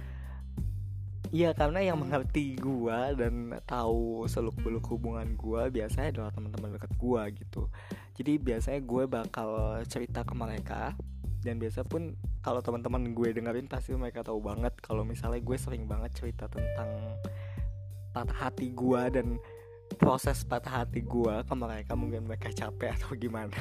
Iya 1.27 1.51
karena 1.51 1.83
yang 1.83 1.99
mengerti 1.99 2.55
gue 2.55 2.99
dan 3.19 3.59
tahu 3.67 4.23
seluk 4.31 4.55
beluk 4.63 4.87
hubungan 4.87 5.35
gue 5.35 5.67
biasanya 5.71 6.15
adalah 6.15 6.31
teman-teman 6.31 6.79
dekat 6.79 6.91
gue 6.95 7.21
gitu. 7.43 7.63
Jadi 8.15 8.33
biasanya 8.39 8.79
gue 8.79 9.03
bakal 9.11 9.49
cerita 9.91 10.23
ke 10.23 10.33
mereka 10.33 10.95
dan 11.43 11.59
biasa 11.59 11.83
pun 11.83 12.15
kalau 12.39 12.63
teman-teman 12.63 13.11
gue 13.11 13.35
dengerin 13.35 13.67
pasti 13.67 13.91
mereka 13.93 14.23
tahu 14.23 14.39
banget 14.39 14.71
kalau 14.79 15.03
misalnya 15.03 15.43
gue 15.43 15.57
sering 15.59 15.83
banget 15.83 16.15
cerita 16.15 16.47
tentang 16.47 16.89
patah 18.15 18.47
hati 18.47 18.71
gue 18.71 19.01
dan 19.11 19.27
proses 19.99 20.47
patah 20.47 20.83
hati 20.83 21.03
gue 21.03 21.35
ke 21.43 21.53
mereka. 21.59 21.91
Mungkin 21.99 22.23
mereka 22.23 22.55
capek 22.55 22.95
atau 22.95 23.19
gimana 23.19 23.51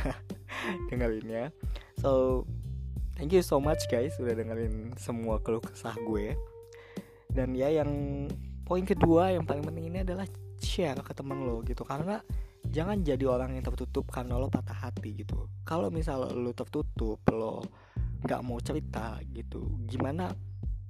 dengerinnya. 0.88 1.50
So 1.99 2.46
thank 3.18 3.35
you 3.35 3.42
so 3.42 3.58
much 3.58 3.82
guys 3.90 4.14
udah 4.23 4.38
dengerin 4.38 4.94
semua 4.94 5.42
keluh 5.42 5.64
kesah 5.64 5.99
gue 6.06 6.38
dan 7.37 7.52
ya 7.52 7.69
yang 7.69 8.25
poin 8.64 8.88
kedua 8.88 9.37
yang 9.37 9.45
paling 9.45 9.61
penting 9.61 9.93
ini 9.93 9.99
adalah 10.00 10.25
share 10.57 10.97
ke 11.05 11.12
temen 11.12 11.45
lo 11.45 11.61
gitu. 11.69 11.85
Karena 11.85 12.16
jangan 12.64 13.05
jadi 13.05 13.28
orang 13.28 13.55
yang 13.55 13.64
tertutup 13.69 14.09
karena 14.09 14.40
lo 14.40 14.49
patah 14.49 14.88
hati 14.88 15.12
gitu. 15.21 15.52
Kalau 15.69 15.93
misal 15.93 16.33
lo 16.33 16.57
tertutup 16.57 17.21
lo 17.28 17.61
nggak 18.25 18.40
mau 18.40 18.57
cerita 18.64 19.21
gitu 19.28 19.76
gimana 19.85 20.33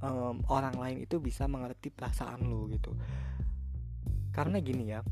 um, 0.01 0.41
orang 0.49 0.79
lain 0.79 0.99
itu 1.03 1.19
bisa 1.19 1.51
mengerti 1.51 1.91
perasaan 1.91 2.47
lo 2.47 2.71
gitu. 2.71 2.95
Karena 4.31 4.63
gini 4.63 4.95
ya 4.95 5.03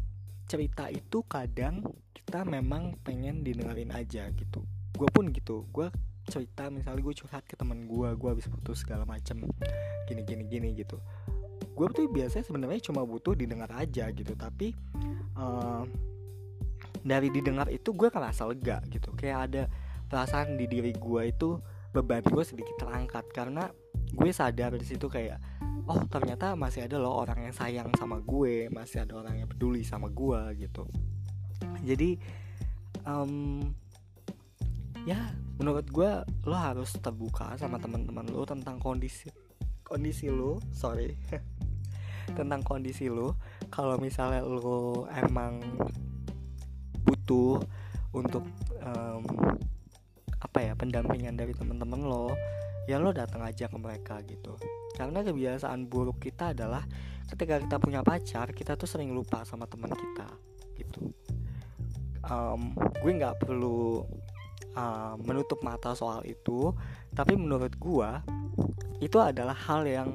cerita 0.47 0.87
itu 0.87 1.27
kadang 1.27 1.83
kita 2.15 2.47
memang 2.47 2.95
pengen 3.03 3.43
didengarin 3.43 3.91
aja 3.91 4.31
gitu. 4.31 4.63
Gue 4.95 5.11
pun 5.11 5.35
gitu 5.35 5.67
gue 5.75 5.91
cerita 6.25 6.73
misalnya 6.73 7.05
gue 7.05 7.15
curhat 7.15 7.45
ke 7.45 7.53
teman 7.53 7.85
gue 7.85 8.09
gue 8.17 8.29
habis 8.33 8.49
putus 8.49 8.81
segala 8.81 9.05
macem 9.05 9.45
gini 10.09 10.25
gini 10.25 10.45
gini 10.49 10.69
gitu 10.73 10.97
gue 11.75 11.87
tuh 11.91 12.07
biasanya 12.07 12.47
sebenarnya 12.47 12.81
cuma 12.87 13.03
butuh 13.03 13.35
didengar 13.35 13.69
aja 13.75 14.09
gitu 14.15 14.33
tapi 14.39 14.73
uh, 15.35 15.83
dari 17.05 17.29
didengar 17.29 17.69
itu 17.69 17.93
gue 17.93 18.09
kerasa 18.09 18.49
lega 18.49 18.81
gitu. 18.89 19.13
Kayak 19.13 19.39
ada 19.51 19.63
perasaan 20.09 20.57
di 20.57 20.65
diri 20.65 20.97
gue 20.97 21.23
itu 21.29 21.61
beban 21.93 22.25
gue 22.25 22.43
sedikit 22.43 22.75
terangkat 22.81 23.29
karena 23.31 23.71
gue 24.11 24.31
sadar 24.35 24.75
di 24.75 24.83
situ 24.83 25.07
kayak 25.07 25.39
oh 25.87 26.03
ternyata 26.11 26.57
masih 26.59 26.89
ada 26.89 26.99
loh 26.99 27.23
orang 27.23 27.51
yang 27.51 27.55
sayang 27.55 27.89
sama 27.95 28.19
gue 28.19 28.73
masih 28.73 29.05
ada 29.05 29.21
orang 29.21 29.45
yang 29.45 29.49
peduli 29.51 29.85
sama 29.85 30.09
gue 30.09 30.65
gitu. 30.65 30.89
Jadi 31.85 32.17
um, 33.05 33.61
ya 35.05 35.21
menurut 35.61 35.85
gue 35.93 36.11
lo 36.49 36.57
harus 36.57 36.97
terbuka 36.97 37.53
sama 37.61 37.77
teman-teman 37.77 38.25
lo 38.33 38.49
tentang 38.49 38.81
kondisi 38.81 39.29
kondisi 39.85 40.33
lo 40.33 40.59
sorry 40.73 41.13
tentang 42.33 42.65
kondisi 42.65 43.13
lo 43.13 43.37
kalau 43.69 44.01
misalnya 44.01 44.41
lo 44.41 45.05
emang 45.13 45.61
butuh 47.05 47.61
untuk 48.17 48.47
um, 48.81 49.23
apa 50.41 50.59
ya 50.61 50.73
pendampingan 50.73 51.37
dari 51.37 51.53
teman-teman 51.53 52.01
lo 52.05 52.33
ya 52.89 53.01
lo 53.01 53.13
datang 53.13 53.45
aja 53.45 53.69
ke 53.69 53.77
mereka 53.77 54.21
gitu. 54.25 54.57
Karena 54.95 55.21
kebiasaan 55.27 55.91
buruk 55.91 56.23
kita 56.23 56.55
adalah 56.55 56.85
ketika 57.29 57.59
kita 57.61 57.77
punya 57.81 58.01
pacar 58.05 58.53
kita 58.53 58.77
tuh 58.77 58.87
sering 58.87 59.11
lupa 59.11 59.43
sama 59.43 59.67
teman 59.67 59.91
kita 59.91 60.29
gitu. 60.79 61.11
Um, 62.25 62.73
gue 63.05 63.13
nggak 63.21 63.37
perlu 63.45 64.05
uh, 64.77 65.15
menutup 65.21 65.61
mata 65.61 65.93
soal 65.93 66.25
itu 66.25 66.73
tapi 67.13 67.37
menurut 67.37 67.73
gue 67.77 68.11
itu 69.03 69.19
adalah 69.21 69.55
hal 69.55 69.85
yang 69.85 70.11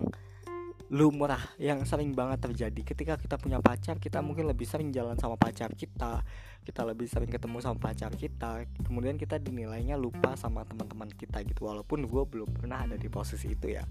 lumrah 0.90 1.54
yang 1.62 1.86
sering 1.86 2.18
banget 2.18 2.50
terjadi. 2.50 2.82
Ketika 2.82 3.14
kita 3.22 3.38
punya 3.38 3.62
pacar 3.62 4.02
kita 4.02 4.26
mungkin 4.26 4.50
lebih 4.50 4.66
sering 4.66 4.90
jalan 4.90 5.14
sama 5.22 5.38
pacar 5.38 5.74
kita. 5.78 6.26
Kita 6.66 6.82
lebih 6.86 7.06
sering 7.06 7.30
ketemu 7.30 7.62
sama 7.62 7.78
pacar 7.78 8.10
kita. 8.18 8.66
Kemudian 8.82 9.14
kita 9.18 9.38
dinilainya 9.38 9.98
lupa 10.02 10.34
sama 10.34 10.66
teman-teman 10.66 11.10
kita 11.14 11.46
gitu. 11.46 11.70
Walaupun 11.70 12.10
gue 12.10 12.24
belum 12.26 12.50
pernah 12.50 12.90
ada 12.90 12.98
di 12.98 13.06
posisi 13.06 13.54
itu 13.54 13.70
ya. 13.70 13.86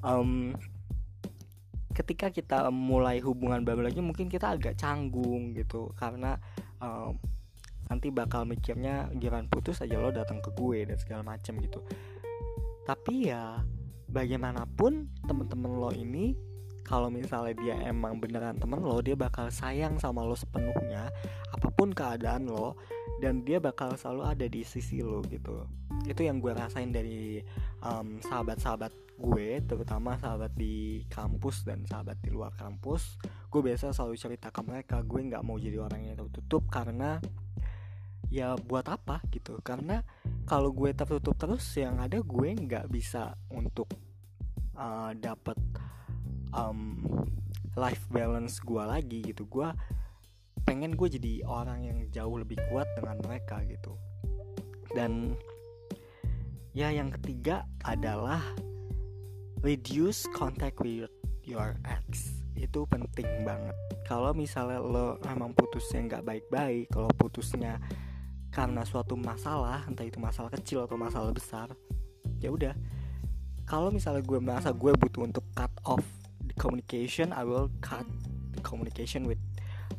Um, 0.00 0.56
ketika 1.92 2.32
kita 2.32 2.72
mulai 2.72 3.20
hubungan 3.20 3.60
baru 3.60 3.84
lagi 3.84 4.00
mungkin 4.00 4.32
kita 4.32 4.56
agak 4.56 4.80
canggung 4.80 5.52
gitu. 5.52 5.92
Karena 6.00 6.40
um, 6.80 7.20
nanti 7.92 8.08
bakal 8.08 8.48
mikirnya 8.48 9.12
giran 9.20 9.52
putus 9.52 9.84
aja 9.84 10.00
lo 10.00 10.08
datang 10.08 10.40
ke 10.40 10.48
gue 10.56 10.88
dan 10.88 10.96
segala 10.96 11.36
macem 11.36 11.60
gitu. 11.60 11.84
Tapi 12.88 13.28
ya 13.28 13.60
bagaimanapun 14.10 15.08
temen-temen 15.24 15.72
lo 15.78 15.90
ini 15.94 16.34
kalau 16.82 17.06
misalnya 17.06 17.54
dia 17.54 17.76
emang 17.86 18.18
beneran 18.18 18.58
temen 18.58 18.82
lo 18.82 18.98
dia 18.98 19.14
bakal 19.14 19.46
sayang 19.46 20.02
sama 20.02 20.26
lo 20.26 20.34
sepenuhnya 20.34 21.06
apa 21.54 21.68
pun 21.70 21.94
keadaan 21.94 22.50
lo 22.50 22.74
dan 23.22 23.44
dia 23.44 23.60
bakal 23.60 23.94
selalu 23.94 24.22
ada 24.26 24.46
di 24.48 24.64
sisi 24.64 25.04
lo 25.04 25.20
gitu. 25.28 25.68
Itu 26.08 26.24
yang 26.24 26.40
gue 26.40 26.56
rasain 26.56 26.88
dari 26.88 27.44
um, 27.84 28.16
sahabat-sahabat 28.24 28.90
gue 29.20 29.60
terutama 29.68 30.16
sahabat 30.16 30.56
di 30.56 31.04
kampus 31.12 31.68
dan 31.68 31.84
sahabat 31.84 32.16
di 32.24 32.32
luar 32.32 32.56
kampus. 32.56 33.20
Gue 33.52 33.60
biasa 33.60 33.92
selalu 33.92 34.16
cerita 34.16 34.48
ke 34.48 34.64
mereka 34.64 35.04
gue 35.04 35.20
nggak 35.20 35.44
mau 35.44 35.60
jadi 35.60 35.78
orang 35.78 36.08
yang 36.08 36.16
tertutup 36.16 36.64
karena 36.72 37.20
ya 38.32 38.56
buat 38.56 38.88
apa? 38.88 39.20
Gitu. 39.28 39.60
Karena 39.60 40.00
kalau 40.48 40.74
gue 40.74 40.90
tertutup 40.92 41.36
terus 41.38 41.64
yang 41.78 41.98
ada 42.02 42.20
gue 42.20 42.48
nggak 42.54 42.90
bisa 42.90 43.34
untuk 43.52 43.90
uh, 44.74 45.14
dapat 45.14 45.56
um, 46.54 47.06
life 47.78 48.06
balance 48.10 48.58
gue 48.62 48.82
lagi 48.82 49.18
gitu. 49.22 49.46
Gue 49.46 49.70
pengen 50.66 50.94
gue 50.94 51.08
jadi 51.10 51.42
orang 51.46 51.86
yang 51.86 51.98
jauh 52.10 52.36
lebih 52.38 52.58
kuat 52.70 52.86
dengan 52.98 53.18
mereka 53.22 53.62
gitu. 53.66 53.94
Dan 54.90 55.38
ya 56.74 56.90
yang 56.90 57.10
ketiga 57.14 57.66
adalah 57.86 58.42
reduce 59.62 60.26
contact 60.34 60.78
with 60.82 61.10
your 61.46 61.78
ex. 61.86 62.34
Itu 62.58 62.86
penting 62.90 63.46
banget. 63.46 63.76
Kalau 64.06 64.34
misalnya 64.34 64.82
lo 64.82 65.16
emang 65.22 65.54
putusnya 65.54 66.06
nggak 66.06 66.26
baik-baik 66.26 66.90
kalau 66.90 67.10
putusnya 67.14 67.78
karena 68.50 68.82
suatu 68.82 69.14
masalah 69.14 69.86
entah 69.86 70.02
itu 70.02 70.18
masalah 70.18 70.50
kecil 70.50 70.84
atau 70.84 70.98
masalah 70.98 71.30
besar 71.30 71.70
ya 72.42 72.50
udah. 72.50 72.74
Kalau 73.66 73.94
misalnya 73.94 74.26
gue 74.26 74.38
merasa 74.42 74.74
gue 74.74 74.90
butuh 74.90 75.30
untuk 75.30 75.46
cut 75.54 75.70
off 75.86 76.02
the 76.42 76.54
communication 76.58 77.30
I 77.30 77.46
will 77.46 77.70
cut 77.78 78.02
the 78.50 78.62
communication 78.66 79.30
with 79.30 79.38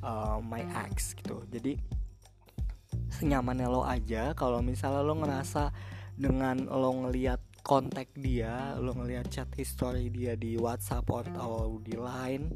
uh, 0.04 0.44
my 0.44 0.68
ex 0.88 1.16
gitu. 1.16 1.40
Jadi 1.48 1.80
senyamannya 3.12 3.68
lo 3.72 3.88
aja 3.88 4.36
kalau 4.36 4.60
misalnya 4.60 5.04
lo 5.04 5.16
ngerasa 5.16 5.72
dengan 6.20 6.68
lo 6.68 6.92
ngelihat 7.08 7.40
kontak 7.62 8.10
dia 8.18 8.76
lo 8.76 8.92
ngeliat 8.98 9.30
chat 9.32 9.48
history 9.56 10.10
dia 10.12 10.36
di 10.36 10.58
WhatsApp 10.58 11.08
atau 11.08 11.80
di 11.80 11.96
Line 11.96 12.52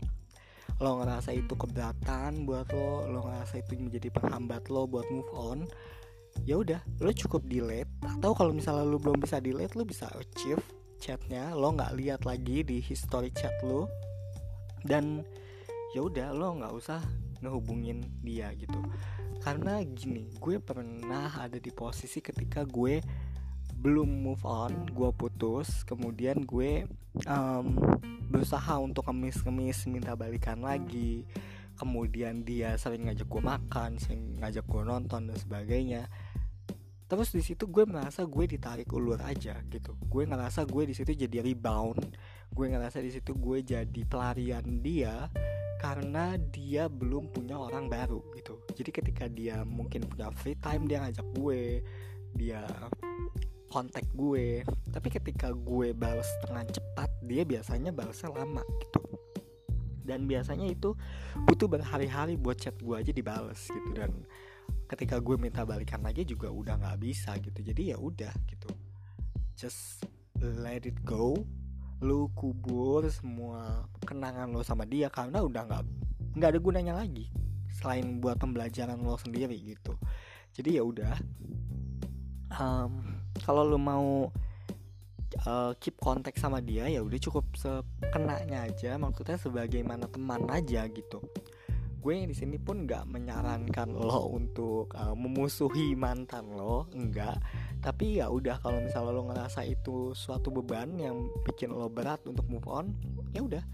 lo 0.83 0.99
ngerasa 0.99 1.31
itu 1.31 1.55
keberatan 1.55 2.43
buat 2.43 2.67
lo 2.75 3.07
lo 3.07 3.19
ngerasa 3.23 3.63
itu 3.63 3.79
menjadi 3.79 4.11
penghambat 4.11 4.67
lo 4.67 4.83
buat 4.89 5.07
move 5.07 5.31
on 5.31 5.63
ya 6.43 6.59
udah 6.59 6.83
lo 6.99 7.11
cukup 7.15 7.47
delete. 7.47 7.87
Atau 8.03 8.35
kalau 8.35 8.51
misalnya 8.51 8.83
lo 8.83 8.99
belum 8.99 9.23
bisa 9.23 9.39
delete 9.39 9.79
lo 9.79 9.87
bisa 9.87 10.11
achieve 10.11 10.61
chatnya. 10.99 11.55
Lo 11.55 11.71
nggak 11.71 11.95
lihat 11.95 12.21
lagi 12.27 12.67
di 12.67 12.83
history 12.83 13.31
chat 13.31 13.55
lo. 13.63 13.87
Dan 14.83 15.23
ya 15.95 16.03
udah 16.03 16.35
lo 16.35 16.59
nggak 16.59 16.73
usah 16.75 16.99
ngehubungin 17.39 18.03
dia 18.19 18.51
gitu. 18.59 18.83
Karena 19.39 19.79
gini 19.85 20.27
gue 20.35 20.59
pernah 20.59 21.31
ada 21.39 21.55
di 21.55 21.71
posisi 21.71 22.19
ketika 22.19 22.67
gue 22.67 22.99
belum 23.85 24.09
move 24.09 24.41
on 24.41 24.89
gue 24.89 25.13
putus 25.13 25.85
kemudian 25.85 26.41
gue 26.41 26.89
um, 27.29 27.77
berusaha 28.35 28.81
untuk 28.81 29.07
kemis-kemis 29.07 29.87
minta 29.87 30.17
balikan 30.17 30.59
lagi. 30.59 31.23
Kemudian 31.75 32.47
dia 32.47 32.79
sering 32.79 33.07
ngajak 33.07 33.27
gue 33.27 33.43
makan 33.43 33.99
sering 33.99 34.39
ngajak 34.39 34.63
gue 34.67 34.81
nonton 34.83 35.31
dan 35.31 35.37
sebagainya. 35.37 36.07
Terus 37.05 37.29
di 37.31 37.43
situ 37.45 37.69
gue 37.69 37.85
merasa 37.85 38.25
gue 38.25 38.45
ditarik 38.47 38.89
ulur 38.91 39.19
aja 39.21 39.59
gitu. 39.69 39.93
Gue 40.07 40.25
ngerasa 40.25 40.65
gue 40.65 40.83
di 40.89 40.95
situ 40.95 41.11
jadi 41.15 41.43
rebound. 41.43 42.15
Gue 42.49 42.71
ngerasa 42.71 43.03
di 43.03 43.11
situ 43.11 43.35
gue 43.35 43.61
jadi 43.61 44.01
pelarian 44.07 44.83
dia 44.83 45.29
karena 45.79 46.39
dia 46.39 46.87
belum 46.87 47.35
punya 47.35 47.59
orang 47.59 47.91
baru 47.91 48.23
gitu. 48.39 48.63
Jadi 48.71 48.89
ketika 48.89 49.27
dia 49.27 49.61
mungkin 49.67 50.07
punya 50.07 50.31
free 50.31 50.57
time 50.57 50.87
dia 50.87 51.03
ngajak 51.03 51.27
gue 51.35 51.83
dia 52.35 52.63
kontak 53.75 54.07
gue. 54.15 54.63
Tapi 54.95 55.07
ketika 55.11 55.51
gue 55.51 55.91
balas 55.91 56.31
dengan 56.47 56.63
cepat 56.63 57.11
dia 57.27 57.43
biasanya 57.43 57.91
balasnya 57.91 58.31
lama 58.31 58.63
gitu. 58.79 59.03
Dan 60.07 60.31
biasanya 60.31 60.71
itu 60.71 60.95
butuh 61.43 61.67
berhari-hari 61.67 62.39
buat 62.39 62.55
chat 62.55 62.79
gue 62.79 62.95
aja 62.95 63.11
dibales 63.11 63.67
gitu. 63.67 63.91
Dan 63.91 64.23
ketika 64.87 65.19
gue 65.19 65.35
minta 65.35 65.67
balikan 65.67 65.99
lagi 65.99 66.23
juga 66.23 66.47
udah 66.47 66.79
nggak 66.79 67.03
bisa 67.03 67.35
gitu. 67.43 67.59
Jadi 67.59 67.91
ya 67.91 67.99
udah 67.99 68.31
gitu. 68.47 68.71
Just 69.59 70.07
let 70.39 70.87
it 70.87 70.95
go. 71.03 71.35
Lu 71.99 72.31
kubur 72.31 73.03
semua 73.11 73.91
kenangan 74.07 74.55
lo 74.55 74.63
sama 74.63 74.87
dia 74.87 75.11
karena 75.11 75.43
udah 75.43 75.67
nggak 75.67 75.83
nggak 76.39 76.49
ada 76.55 76.59
gunanya 76.63 76.93
lagi 76.95 77.27
selain 77.75 78.23
buat 78.23 78.39
pembelajaran 78.39 79.03
lo 79.03 79.19
sendiri 79.19 79.59
gitu. 79.59 79.99
Jadi 80.55 80.79
ya 80.79 80.83
udah 80.87 81.15
um, 82.55 83.14
kalau 83.43 83.67
lu 83.67 83.75
mau 83.75 84.31
uh, 85.43 85.71
keep 85.75 85.99
kontak 85.99 86.39
sama 86.39 86.63
dia 86.63 86.87
ya 86.87 87.03
udah 87.03 87.19
cukup 87.19 87.45
sekenanya 87.57 88.71
aja. 88.71 88.95
Maksudnya 88.95 89.35
sebagaimana 89.35 90.07
teman 90.07 90.47
aja 90.47 90.87
gitu. 90.87 91.19
Gue 91.99 92.21
di 92.29 92.37
sini 92.37 92.61
pun 92.61 92.85
nggak 92.85 93.09
menyarankan 93.09 93.89
lo 93.89 94.29
untuk 94.29 94.93
uh, 94.93 95.17
memusuhi 95.17 95.97
mantan 95.97 96.53
lo 96.53 96.85
enggak. 96.93 97.41
Tapi 97.81 98.21
ya 98.21 98.29
udah 98.29 98.61
kalau 98.61 98.77
misalnya 98.77 99.11
lo 99.11 99.25
ngerasa 99.33 99.65
itu 99.65 100.13
suatu 100.13 100.53
beban 100.53 100.95
yang 101.01 101.27
bikin 101.43 101.73
lo 101.73 101.89
berat 101.89 102.21
untuk 102.29 102.45
move 102.45 102.69
on 102.69 102.93
ya 103.33 103.41
udah. 103.41 103.65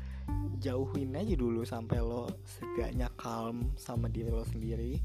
Jauhin 0.64 1.18
aja 1.18 1.36
dulu 1.36 1.68
sampai 1.68 2.00
lo 2.00 2.32
setidaknya 2.48 3.12
calm 3.20 3.76
sama 3.76 4.08
diri 4.08 4.32
lo 4.32 4.48
sendiri. 4.48 4.96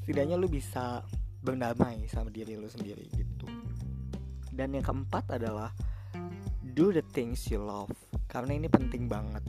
Setidaknya 0.00 0.40
lo 0.40 0.48
bisa 0.48 1.04
berdamai 1.46 2.10
sama 2.10 2.34
diri 2.34 2.58
lo 2.58 2.66
sendiri 2.66 3.06
gitu. 3.14 3.46
Dan 4.50 4.74
yang 4.74 4.82
keempat 4.82 5.38
adalah 5.38 5.70
do 6.74 6.90
the 6.90 7.06
things 7.14 7.46
you 7.46 7.62
love. 7.62 7.94
Karena 8.26 8.58
ini 8.58 8.66
penting 8.66 9.06
banget. 9.06 9.46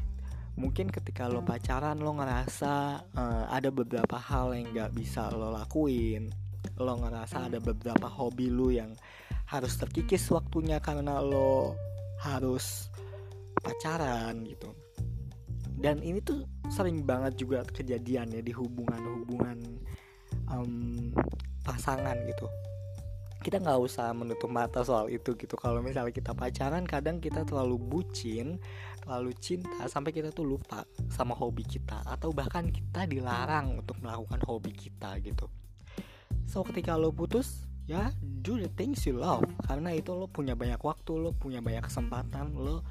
Mungkin 0.58 0.94
ketika 0.94 1.26
lo 1.26 1.42
pacaran 1.42 1.98
lo 1.98 2.14
ngerasa 2.14 2.74
uh, 3.18 3.46
ada 3.50 3.74
beberapa 3.74 4.22
hal 4.22 4.54
yang 4.54 4.70
gak 4.78 4.94
bisa 4.94 5.34
lo 5.34 5.50
lakuin. 5.50 6.30
Lo 6.78 6.94
ngerasa 7.02 7.50
ada 7.50 7.58
beberapa 7.58 8.06
hobi 8.06 8.54
lo 8.54 8.70
yang 8.70 8.94
harus 9.50 9.80
terkikis 9.80 10.30
waktunya 10.30 10.78
karena 10.78 11.18
lo 11.24 11.74
harus 12.22 12.94
pacaran 13.58 14.46
gitu. 14.46 14.70
Dan 15.78 16.02
ini 16.02 16.20
tuh 16.26 16.42
sering 16.74 17.06
banget 17.06 17.38
juga 17.38 17.62
kejadian 17.70 18.34
ya 18.34 18.42
di 18.42 18.50
hubungan-hubungan 18.50 19.58
um, 20.50 21.14
pasangan 21.68 22.16
gitu. 22.24 22.48
Kita 23.44 23.60
nggak 23.60 23.80
usah 23.84 24.16
menutup 24.16 24.48
mata 24.48 24.82
soal 24.88 25.12
itu 25.12 25.36
gitu. 25.36 25.60
Kalau 25.60 25.84
misalnya 25.84 26.16
kita 26.16 26.32
pacaran 26.32 26.88
kadang 26.88 27.20
kita 27.20 27.44
terlalu 27.44 27.76
bucin 27.76 28.58
terlalu 29.08 29.32
cinta 29.40 29.88
sampai 29.88 30.12
kita 30.12 30.36
tuh 30.36 30.44
lupa 30.44 30.84
sama 31.08 31.32
hobi 31.32 31.64
kita 31.64 32.04
atau 32.04 32.36
bahkan 32.36 32.68
kita 32.68 33.08
dilarang 33.08 33.80
untuk 33.80 33.96
melakukan 34.04 34.44
hobi 34.44 34.76
kita 34.76 35.16
gitu. 35.24 35.48
So 36.44 36.64
ketika 36.64 37.00
lo 37.00 37.16
putus 37.16 37.68
ya 37.88 38.12
do 38.44 38.60
the 38.60 38.68
things 38.76 39.08
you 39.08 39.16
love. 39.16 39.48
Karena 39.64 39.96
itu 39.96 40.12
lo 40.12 40.28
punya 40.28 40.60
banyak 40.60 40.80
waktu 40.84 41.16
lo 41.16 41.32
punya 41.32 41.64
banyak 41.64 41.88
kesempatan 41.88 42.52
lo 42.52 42.84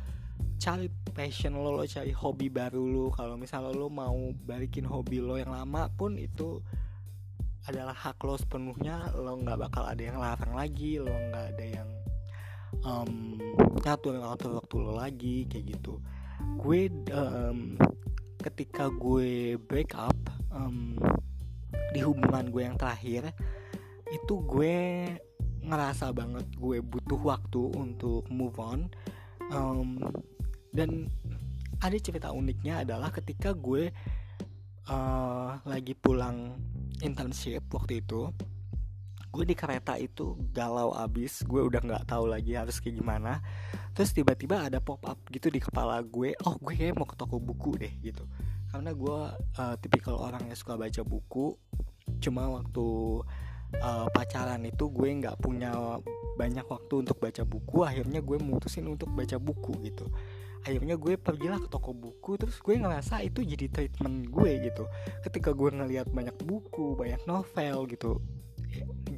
cari 0.56 0.88
passion 1.12 1.52
lo 1.52 1.76
lo 1.76 1.84
cari 1.84 2.16
hobi 2.16 2.48
baru 2.48 2.80
lo. 2.80 3.12
Kalau 3.12 3.36
misalnya 3.36 3.76
lo 3.76 3.92
mau 3.92 4.32
balikin 4.32 4.88
hobi 4.88 5.20
lo 5.20 5.36
yang 5.36 5.52
lama 5.52 5.92
pun 5.92 6.16
itu 6.16 6.64
adalah 7.66 7.94
hak 7.94 8.22
lo 8.22 8.38
sepenuhnya 8.38 9.10
lo 9.18 9.38
nggak 9.42 9.58
bakal 9.68 9.82
ada 9.86 10.02
yang 10.02 10.18
larang 10.22 10.54
lagi 10.54 11.02
lo 11.02 11.10
nggak 11.10 11.46
ada 11.56 11.64
yang 11.66 11.88
um, 12.86 13.38
ngatur 13.82 14.18
ngatur 14.18 14.50
waktu 14.58 14.74
lo 14.78 14.92
lagi 14.94 15.36
kayak 15.50 15.78
gitu. 15.78 15.98
Gue 16.60 16.92
um, 17.10 17.74
ketika 18.42 18.86
gue 18.92 19.58
break 19.58 19.98
up 19.98 20.16
um, 20.54 20.94
di 21.90 22.00
hubungan 22.04 22.52
gue 22.54 22.62
yang 22.62 22.78
terakhir 22.78 23.34
itu 24.12 24.34
gue 24.46 24.76
ngerasa 25.66 26.14
banget 26.14 26.46
gue 26.54 26.78
butuh 26.78 27.20
waktu 27.20 27.62
untuk 27.74 28.26
move 28.30 28.56
on. 28.62 28.86
Um, 29.50 29.98
dan 30.74 31.10
ada 31.82 31.96
cerita 31.98 32.30
uniknya 32.30 32.86
adalah 32.86 33.10
ketika 33.10 33.54
gue 33.54 33.90
uh, 34.90 35.50
lagi 35.66 35.94
pulang 35.98 36.58
internship 37.04 37.66
waktu 37.72 38.00
itu 38.04 38.32
gue 39.36 39.44
di 39.44 39.52
kereta 39.52 40.00
itu 40.00 40.32
galau 40.56 40.96
abis 40.96 41.44
gue 41.44 41.60
udah 41.60 41.84
nggak 41.84 42.04
tahu 42.08 42.24
lagi 42.24 42.56
harus 42.56 42.80
kayak 42.80 43.04
gimana. 43.04 43.44
Terus 43.92 44.16
tiba-tiba 44.16 44.64
ada 44.64 44.80
pop 44.80 45.04
up 45.04 45.20
gitu 45.28 45.52
di 45.52 45.60
kepala 45.60 46.00
gue 46.00 46.32
oh 46.48 46.56
gue 46.56 46.72
kayak 46.72 46.96
mau 46.96 47.04
ke 47.04 47.16
toko 47.20 47.36
buku 47.36 47.76
deh 47.76 47.92
gitu. 48.00 48.24
Karena 48.72 48.96
gue 48.96 49.18
uh, 49.60 49.74
tipikal 49.76 50.16
orang 50.16 50.48
yang 50.48 50.56
suka 50.56 50.80
baca 50.80 51.04
buku 51.04 51.52
cuma 52.16 52.48
waktu 52.48 52.86
uh, 53.82 54.06
pacaran 54.08 54.62
itu 54.64 54.88
gue 54.88 55.08
nggak 55.20 55.36
punya 55.42 56.00
banyak 56.36 56.64
waktu 56.64 57.04
untuk 57.04 57.20
baca 57.20 57.42
buku 57.44 57.84
akhirnya 57.84 58.20
gue 58.24 58.36
mutusin 58.40 58.88
untuk 58.88 59.10
baca 59.12 59.36
buku 59.40 59.72
gitu 59.84 60.06
akhirnya 60.66 60.98
gue 60.98 61.14
pergilah 61.14 61.62
ke 61.62 61.68
toko 61.70 61.94
buku 61.94 62.34
terus 62.34 62.58
gue 62.58 62.74
ngerasa 62.74 63.22
itu 63.22 63.46
jadi 63.46 63.70
treatment 63.70 64.26
gue 64.26 64.50
gitu. 64.66 64.90
Ketika 65.22 65.54
gue 65.54 65.70
ngelihat 65.70 66.10
banyak 66.10 66.34
buku 66.42 66.98
banyak 66.98 67.22
novel 67.30 67.86
gitu 67.86 68.18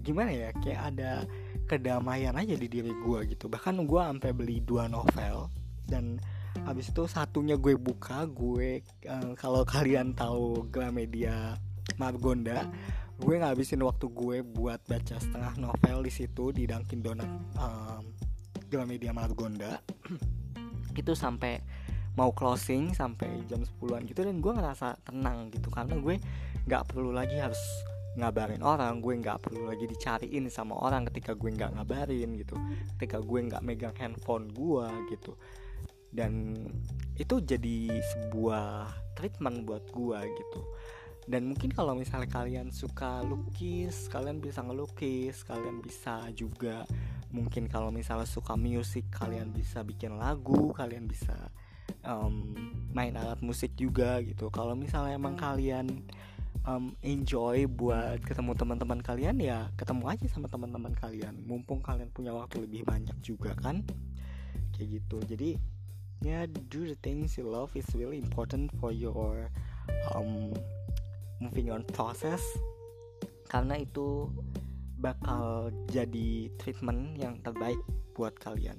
gimana 0.05 0.31
ya 0.31 0.49
kayak 0.61 0.95
ada 0.95 1.27
kedamaian 1.65 2.37
aja 2.37 2.53
di 2.53 2.69
diri 2.69 2.93
gue 2.93 3.19
gitu. 3.33 3.49
Bahkan 3.49 3.81
gue 3.89 4.01
sampai 4.01 4.31
beli 4.37 4.61
dua 4.61 4.93
novel 4.93 5.49
dan 5.89 6.21
habis 6.69 6.93
itu 6.93 7.09
satunya 7.09 7.57
gue 7.57 7.81
buka 7.81 8.29
gue 8.29 8.85
uh, 9.09 9.33
kalau 9.41 9.65
kalian 9.65 10.13
tahu 10.13 10.69
Gramedia 10.69 11.57
Margonda 11.97 12.69
gue 13.19 13.35
ngabisin 13.35 13.83
waktu 13.83 14.07
gue 14.15 14.37
buat 14.47 14.79
baca 14.87 15.17
setengah 15.19 15.59
novel 15.59 16.07
di 16.07 16.13
situ 16.15 16.55
di 16.55 16.71
Dunkin 16.71 17.03
Donut 17.03 17.31
um, 17.59 18.15
Gramedia 18.71 19.11
Margonda 19.11 19.83
itu 20.99 21.15
sampai 21.15 21.63
mau 22.19 22.35
closing 22.35 22.91
sampai 22.91 23.47
jam 23.47 23.63
10-an 23.63 24.03
gitu 24.11 24.27
dan 24.27 24.43
gue 24.43 24.53
ngerasa 24.53 24.99
tenang 25.07 25.55
gitu. 25.55 25.71
Karena 25.71 25.95
gue 25.95 26.19
nggak 26.67 26.83
perlu 26.91 27.15
lagi 27.15 27.39
harus 27.39 27.61
ngabarin 28.19 28.67
orang 28.67 28.99
gue 28.99 29.15
nggak 29.15 29.39
perlu 29.39 29.71
lagi 29.71 29.87
dicariin 29.87 30.51
sama 30.51 30.75
orang 30.75 31.07
ketika 31.07 31.39
gue 31.39 31.55
nggak 31.55 31.79
ngabarin 31.79 32.35
gitu 32.35 32.59
ketika 32.99 33.23
gue 33.23 33.47
nggak 33.47 33.63
megang 33.63 33.95
handphone 33.95 34.51
gue 34.51 34.87
gitu. 35.15 35.39
Dan 36.11 36.57
itu 37.15 37.39
jadi 37.39 38.01
sebuah 38.01 38.91
treatment 39.15 39.63
buat 39.69 39.87
gue 39.95 40.19
gitu. 40.19 40.63
Dan 41.29 41.53
mungkin 41.53 41.71
kalau 41.71 41.93
misalnya 41.93 42.27
kalian 42.33 42.73
suka 42.73 43.21
lukis 43.23 44.09
kalian 44.09 44.41
bisa 44.41 44.65
ngelukis 44.65 45.45
kalian 45.45 45.85
bisa 45.85 46.25
juga 46.33 46.89
mungkin 47.29 47.69
kalau 47.69 47.93
misalnya 47.93 48.25
suka 48.25 48.57
musik 48.57 49.13
kalian 49.13 49.53
bisa 49.53 49.85
bikin 49.85 50.17
lagu 50.17 50.73
kalian 50.73 51.05
bisa 51.05 51.53
um, 52.05 52.57
main 52.93 53.13
alat 53.17 53.41
musik 53.45 53.77
juga 53.77 54.21
gitu. 54.25 54.49
Kalau 54.49 54.73
misalnya 54.73 55.17
emang 55.17 55.37
kalian 55.37 56.09
um, 56.65 56.97
enjoy 57.05 57.69
buat 57.69 58.21
ketemu 58.25 58.57
teman-teman 58.57 59.01
kalian 59.05 59.37
ya 59.41 59.69
ketemu 59.77 60.05
aja 60.09 60.27
sama 60.29 60.49
teman-teman 60.49 60.93
kalian. 60.97 61.37
Mumpung 61.45 61.85
kalian 61.85 62.09
punya 62.13 62.33
waktu 62.33 62.65
lebih 62.65 62.89
banyak 62.89 63.17
juga 63.21 63.53
kan? 63.61 63.85
Kayak 64.77 65.03
gitu. 65.03 65.19
Jadi 65.29 65.51
ya 66.19 66.43
yeah, 66.43 66.45
do 66.51 66.83
the 66.83 66.99
things 66.99 67.39
you 67.39 67.47
love 67.47 67.71
is 67.79 67.87
really 67.95 68.19
important 68.19 68.75
for 68.83 68.91
your 68.91 69.53
um, 70.17 70.53
moving 71.39 71.69
on 71.69 71.85
process. 71.93 72.43
Karena 73.49 73.81
itu 73.81 74.29
bakal 74.99 75.71
jadi 75.91 76.51
treatment 76.59 77.17
yang 77.19 77.39
terbaik 77.43 77.79
buat 78.19 78.35
kalian. 78.39 78.79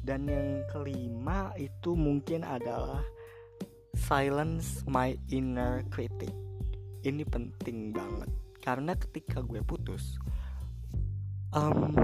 Dan 0.00 0.30
yang 0.30 0.64
kelima 0.72 1.52
itu 1.60 1.92
mungkin 1.92 2.46
adalah 2.46 3.04
silence 3.92 4.86
my 4.88 5.18
inner 5.28 5.84
critic. 5.92 6.32
Ini 7.04 7.24
penting 7.28 7.92
banget 7.92 8.30
karena 8.60 8.92
ketika 8.92 9.40
gue 9.40 9.64
putus 9.64 10.20
um, 11.56 11.96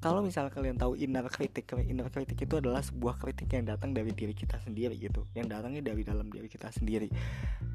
kalau 0.00 0.24
misalnya 0.24 0.52
kalian 0.52 0.76
tahu 0.80 0.96
inner 0.96 1.28
critic 1.28 1.68
inner 1.84 2.08
critic 2.08 2.38
itu 2.40 2.54
adalah 2.60 2.80
sebuah 2.80 3.20
kritik 3.20 3.52
yang 3.52 3.68
datang 3.68 3.92
dari 3.92 4.12
diri 4.12 4.32
kita 4.32 4.60
sendiri 4.64 4.96
gitu 4.96 5.28
yang 5.36 5.48
datangnya 5.50 5.92
dari 5.92 6.02
dalam 6.04 6.28
diri 6.32 6.48
kita 6.48 6.72
sendiri. 6.72 7.10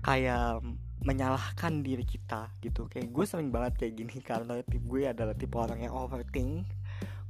Kayak 0.01 0.63
menyalahkan 1.01 1.81
diri 1.81 2.05
kita 2.05 2.53
gitu. 2.61 2.85
Kayak 2.89 3.09
gue 3.13 3.25
sering 3.25 3.49
banget 3.49 3.85
kayak 3.85 3.93
gini 3.97 4.17
karena 4.29 4.61
tipe 4.65 4.85
gue 4.85 5.09
adalah 5.09 5.35
tipe 5.37 5.57
orang 5.57 5.81
yang 5.81 5.93
overthink 5.93 6.65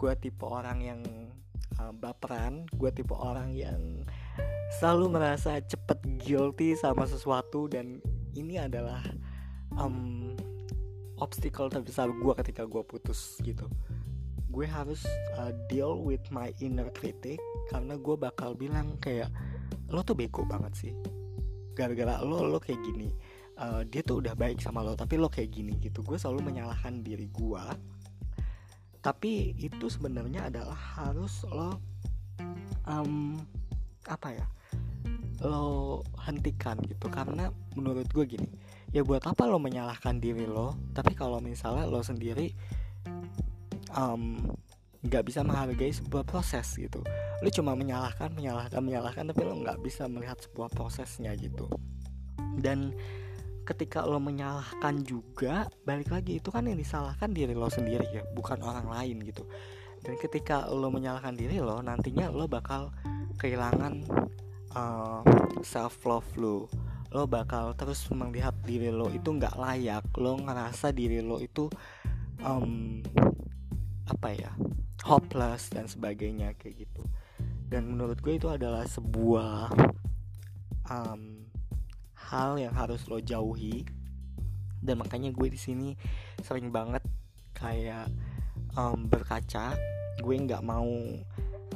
gue 0.02 0.14
tipe 0.18 0.42
orang 0.42 0.82
yang 0.82 1.02
uh, 1.78 1.94
baperan 1.94 2.66
gue 2.74 2.90
tipe 2.90 3.14
orang 3.14 3.54
yang 3.54 4.02
selalu 4.82 5.14
merasa 5.14 5.62
cepet 5.62 6.02
guilty 6.26 6.74
sama 6.74 7.06
sesuatu 7.06 7.70
dan 7.70 8.02
ini 8.34 8.58
adalah 8.58 9.06
um, 9.78 10.34
obstacle 11.22 11.70
terbesar 11.70 12.10
gue 12.10 12.34
ketika 12.42 12.66
gue 12.66 12.82
putus 12.82 13.38
gitu. 13.46 13.70
Gue 14.50 14.66
harus 14.66 15.06
uh, 15.38 15.54
deal 15.70 16.02
with 16.02 16.26
my 16.34 16.50
inner 16.66 16.90
critic 16.98 17.38
karena 17.70 17.94
gue 17.94 18.16
bakal 18.18 18.58
bilang 18.58 18.98
kayak 18.98 19.30
lo 19.94 20.02
tuh 20.02 20.18
bego 20.18 20.42
banget 20.50 20.74
sih. 20.74 20.94
Gara-gara 21.78 22.26
lo 22.26 22.42
lo 22.42 22.58
kayak 22.58 22.82
gini 22.82 23.14
uh, 23.62 23.82
dia 23.86 24.02
tuh 24.02 24.20
udah 24.20 24.34
baik 24.34 24.58
sama 24.60 24.82
lo 24.82 24.98
tapi 24.98 25.22
lo 25.22 25.30
kayak 25.30 25.54
gini 25.54 25.78
gitu. 25.78 26.02
Gue 26.02 26.18
selalu 26.18 26.52
menyalahkan 26.52 27.06
diri 27.06 27.30
gue. 27.30 27.64
Tapi 29.02 29.58
itu 29.58 29.90
sebenarnya 29.90 30.50
adalah 30.50 30.78
harus 30.78 31.46
lo 31.50 31.78
um, 32.86 33.38
apa 34.10 34.30
ya 34.34 34.48
lo 35.46 36.02
hentikan 36.26 36.78
gitu. 36.86 37.10
Karena 37.10 37.50
menurut 37.78 38.10
gue 38.10 38.26
gini 38.26 38.50
ya 38.92 39.06
buat 39.06 39.24
apa 39.26 39.46
lo 39.46 39.62
menyalahkan 39.62 40.18
diri 40.18 40.46
lo? 40.50 40.78
Tapi 40.94 41.14
kalau 41.14 41.42
misalnya 41.42 41.86
lo 41.86 42.02
sendiri 42.02 42.54
nggak 45.02 45.24
um, 45.24 45.28
bisa 45.28 45.42
menghargai 45.42 45.94
sebuah 45.94 46.26
proses 46.26 46.78
gitu. 46.78 47.02
Lo 47.42 47.50
cuma 47.50 47.74
menyalahkan 47.74 48.30
menyalahkan 48.38 48.82
menyalahkan 48.86 49.24
tapi 49.34 49.42
lo 49.46 49.58
nggak 49.66 49.82
bisa 49.82 50.06
melihat 50.06 50.38
sebuah 50.38 50.70
prosesnya 50.70 51.34
gitu. 51.34 51.66
Dan 52.62 52.94
ketika 53.72 54.04
lo 54.04 54.20
menyalahkan 54.20 55.00
juga 55.08 55.72
balik 55.88 56.12
lagi 56.12 56.44
itu 56.44 56.52
kan 56.52 56.68
yang 56.68 56.76
disalahkan 56.76 57.32
diri 57.32 57.56
lo 57.56 57.72
sendiri 57.72 58.04
ya 58.12 58.24
bukan 58.36 58.60
orang 58.60 58.92
lain 58.92 59.24
gitu. 59.24 59.48
Dan 60.04 60.20
ketika 60.20 60.68
lo 60.68 60.92
menyalahkan 60.92 61.32
diri 61.40 61.64
lo 61.64 61.80
nantinya 61.80 62.28
lo 62.28 62.52
bakal 62.52 62.92
kehilangan 63.40 64.04
uh, 64.76 65.24
self 65.64 66.04
love 66.04 66.28
lo. 66.36 66.68
Lo 67.12 67.28
bakal 67.28 67.76
terus 67.76 68.08
melihat 68.12 68.56
diri 68.64 68.92
lo 68.92 69.08
itu 69.12 69.32
nggak 69.32 69.56
layak 69.56 70.06
lo 70.20 70.40
ngerasa 70.40 70.92
diri 70.92 71.24
lo 71.24 71.40
itu 71.40 71.72
um, 72.44 73.00
apa 74.08 74.30
ya 74.36 74.52
hopeless 75.08 75.72
dan 75.72 75.88
sebagainya 75.88 76.56
kayak 76.60 76.88
gitu. 76.88 77.04
Dan 77.72 77.96
menurut 77.96 78.20
gue 78.20 78.36
itu 78.36 78.52
adalah 78.52 78.84
sebuah 78.84 79.72
um, 80.92 81.51
hal 82.32 82.56
yang 82.56 82.72
harus 82.72 83.04
lo 83.12 83.20
jauhi. 83.20 83.84
Dan 84.82 85.04
makanya 85.04 85.30
gue 85.30 85.52
di 85.52 85.60
sini 85.60 85.94
sering 86.42 86.72
banget 86.74 87.04
kayak 87.54 88.10
um, 88.74 89.06
berkaca 89.06 89.78
gue 90.18 90.36
nggak 90.36 90.64
mau 90.66 90.90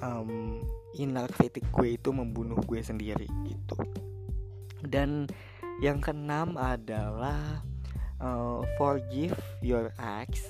um, 0.02 0.32
inner 0.96 1.28
critic 1.30 1.68
gue 1.70 2.00
itu 2.00 2.10
membunuh 2.16 2.58
gue 2.64 2.80
sendiri 2.82 3.28
gitu. 3.46 3.78
Dan 4.82 5.28
yang 5.84 6.00
keenam 6.00 6.56
adalah 6.56 7.62
uh, 8.24 8.64
forgive 8.80 9.36
your 9.60 9.92
ex 10.00 10.48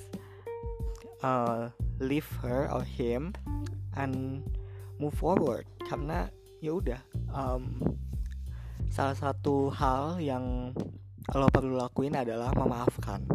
uh, 1.26 1.68
leave 1.98 2.28
her 2.40 2.70
or 2.70 2.86
him 2.86 3.34
and 3.98 4.44
move 5.02 5.14
forward. 5.18 5.66
Karena 5.84 6.30
ya 6.62 6.78
udah 6.78 7.00
um, 7.32 7.82
salah 8.96 9.12
satu 9.12 9.68
hal 9.76 10.16
yang 10.24 10.72
lo 11.28 11.46
perlu 11.52 11.76
lakuin 11.76 12.16
adalah 12.16 12.48
memaafkan. 12.56 13.28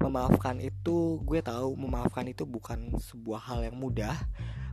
Memaafkan 0.00 0.56
itu 0.64 1.20
gue 1.28 1.44
tahu 1.44 1.76
memaafkan 1.76 2.24
itu 2.24 2.48
bukan 2.48 2.96
sebuah 2.96 3.52
hal 3.52 3.68
yang 3.68 3.76
mudah. 3.76 4.16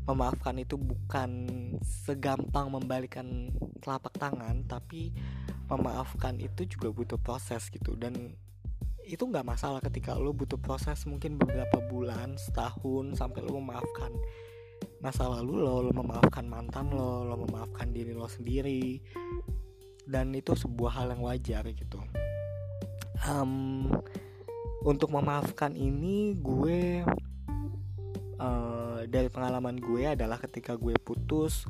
Memaafkan 0.08 0.56
itu 0.56 0.80
bukan 0.80 1.52
segampang 1.84 2.72
membalikan 2.72 3.52
telapak 3.84 4.16
tangan 4.16 4.64
tapi 4.72 5.12
memaafkan 5.68 6.40
itu 6.40 6.64
juga 6.64 6.96
butuh 6.96 7.20
proses 7.20 7.68
gitu. 7.68 8.00
Dan 8.00 8.32
itu 9.04 9.28
nggak 9.28 9.44
masalah 9.44 9.84
ketika 9.84 10.16
lo 10.16 10.32
butuh 10.32 10.56
proses 10.64 11.04
mungkin 11.12 11.36
beberapa 11.36 11.84
bulan 11.92 12.40
setahun 12.40 13.20
sampai 13.20 13.44
lo 13.44 13.60
memaafkan 13.60 14.16
masa 15.04 15.28
lalu 15.28 15.60
lo 15.60 15.82
lo 15.84 15.92
memaafkan 15.92 16.46
mantan 16.46 16.94
lo 16.94 17.26
lo 17.26 17.36
memaafkan 17.44 17.90
diri 17.90 18.14
lo 18.14 18.30
sendiri 18.30 19.02
dan 20.12 20.36
itu 20.36 20.52
sebuah 20.52 20.92
hal 21.00 21.08
yang 21.16 21.24
wajar 21.24 21.64
gitu. 21.72 22.04
Um, 23.24 23.88
untuk 24.84 25.14
memaafkan 25.14 25.78
ini 25.78 26.36
gue 26.36 27.06
uh, 28.42 29.06
dari 29.06 29.30
pengalaman 29.30 29.78
gue 29.78 30.10
adalah 30.10 30.42
ketika 30.42 30.74
gue 30.74 30.98
putus 30.98 31.70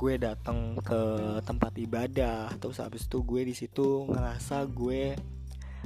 gue 0.00 0.16
datang 0.16 0.80
ke 0.80 1.00
tempat 1.44 1.76
ibadah 1.76 2.50
terus 2.56 2.80
habis 2.80 3.04
itu 3.04 3.20
gue 3.20 3.42
di 3.44 3.54
situ 3.54 4.08
ngerasa 4.08 4.64
gue 4.66 5.14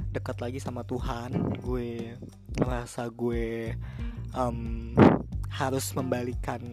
dekat 0.09 0.39
lagi 0.39 0.59
sama 0.63 0.87
Tuhan 0.87 1.35
gue 1.59 2.15
ngerasa 2.55 3.11
gue 3.11 3.75
um, 4.31 4.95
harus 5.51 5.91
membalikan 5.93 6.63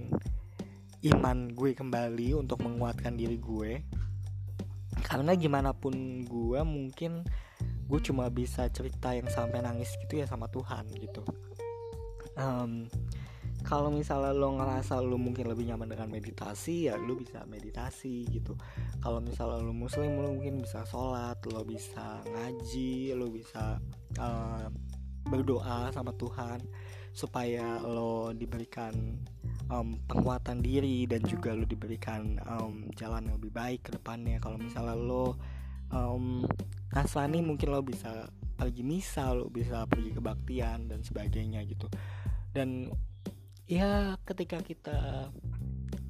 iman 1.02 1.50
gue 1.50 1.74
kembali 1.74 2.38
untuk 2.38 2.62
menguatkan 2.62 3.18
diri 3.18 3.36
gue 3.42 3.82
karena 5.02 5.34
gimana 5.34 5.74
pun 5.74 6.22
gue 6.24 6.60
mungkin 6.62 7.26
gue 7.90 8.00
cuma 8.00 8.30
bisa 8.32 8.70
cerita 8.72 9.12
yang 9.12 9.28
sampai 9.28 9.60
nangis 9.60 9.92
gitu 10.00 10.22
ya 10.22 10.26
sama 10.26 10.48
Tuhan 10.48 10.88
gitu. 10.96 11.22
Um, 12.38 12.88
kalau 13.62 13.94
misalnya 13.94 14.34
lo 14.34 14.58
ngerasa 14.58 14.98
lo 14.98 15.14
mungkin 15.20 15.46
lebih 15.46 15.70
nyaman 15.70 15.86
dengan 15.86 16.08
meditasi 16.10 16.90
ya 16.90 16.98
lo 16.98 17.14
bisa 17.14 17.46
meditasi 17.46 18.26
gitu. 18.32 18.58
Kalau 18.98 19.22
misalnya 19.22 19.62
lo 19.62 19.74
muslim 19.76 20.18
lo 20.18 20.34
mungkin 20.34 20.62
bisa 20.64 20.82
sholat 20.88 21.38
lo 21.46 21.62
bisa 21.62 22.24
ngaji 22.26 23.14
lo 23.14 23.30
bisa 23.30 23.78
uh, 24.18 24.66
berdoa 25.28 25.94
sama 25.94 26.10
Tuhan 26.18 26.58
supaya 27.12 27.78
lo 27.84 28.32
diberikan 28.32 29.20
um, 29.72 29.96
penguatan 30.04 30.60
diri 30.60 31.08
dan 31.08 31.24
juga 31.24 31.56
lo 31.56 31.64
diberikan 31.64 32.36
um, 32.44 32.92
jalan 32.92 33.32
yang 33.32 33.36
lebih 33.40 33.52
baik 33.52 33.88
ke 33.88 33.90
depannya. 33.96 34.36
Kalau 34.36 34.60
misalnya 34.60 34.92
lo 34.92 35.40
um, 35.88 36.44
mungkin 37.40 37.68
lo 37.72 37.80
bisa 37.80 38.28
pergi 38.52 38.84
misa 38.84 39.32
lo 39.32 39.48
bisa 39.48 39.88
pergi 39.88 40.12
kebaktian 40.12 40.92
dan 40.92 41.00
sebagainya 41.00 41.64
gitu. 41.64 41.88
Dan 42.52 42.92
ya 43.64 44.20
ketika 44.28 44.60
kita 44.60 45.32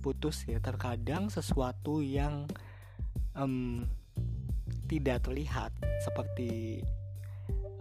putus 0.03 0.43
ya 0.51 0.59
terkadang 0.59 1.31
sesuatu 1.31 2.03
yang 2.03 2.51
um, 3.39 3.87
tidak 4.91 5.23
terlihat 5.23 5.71
seperti 6.03 6.83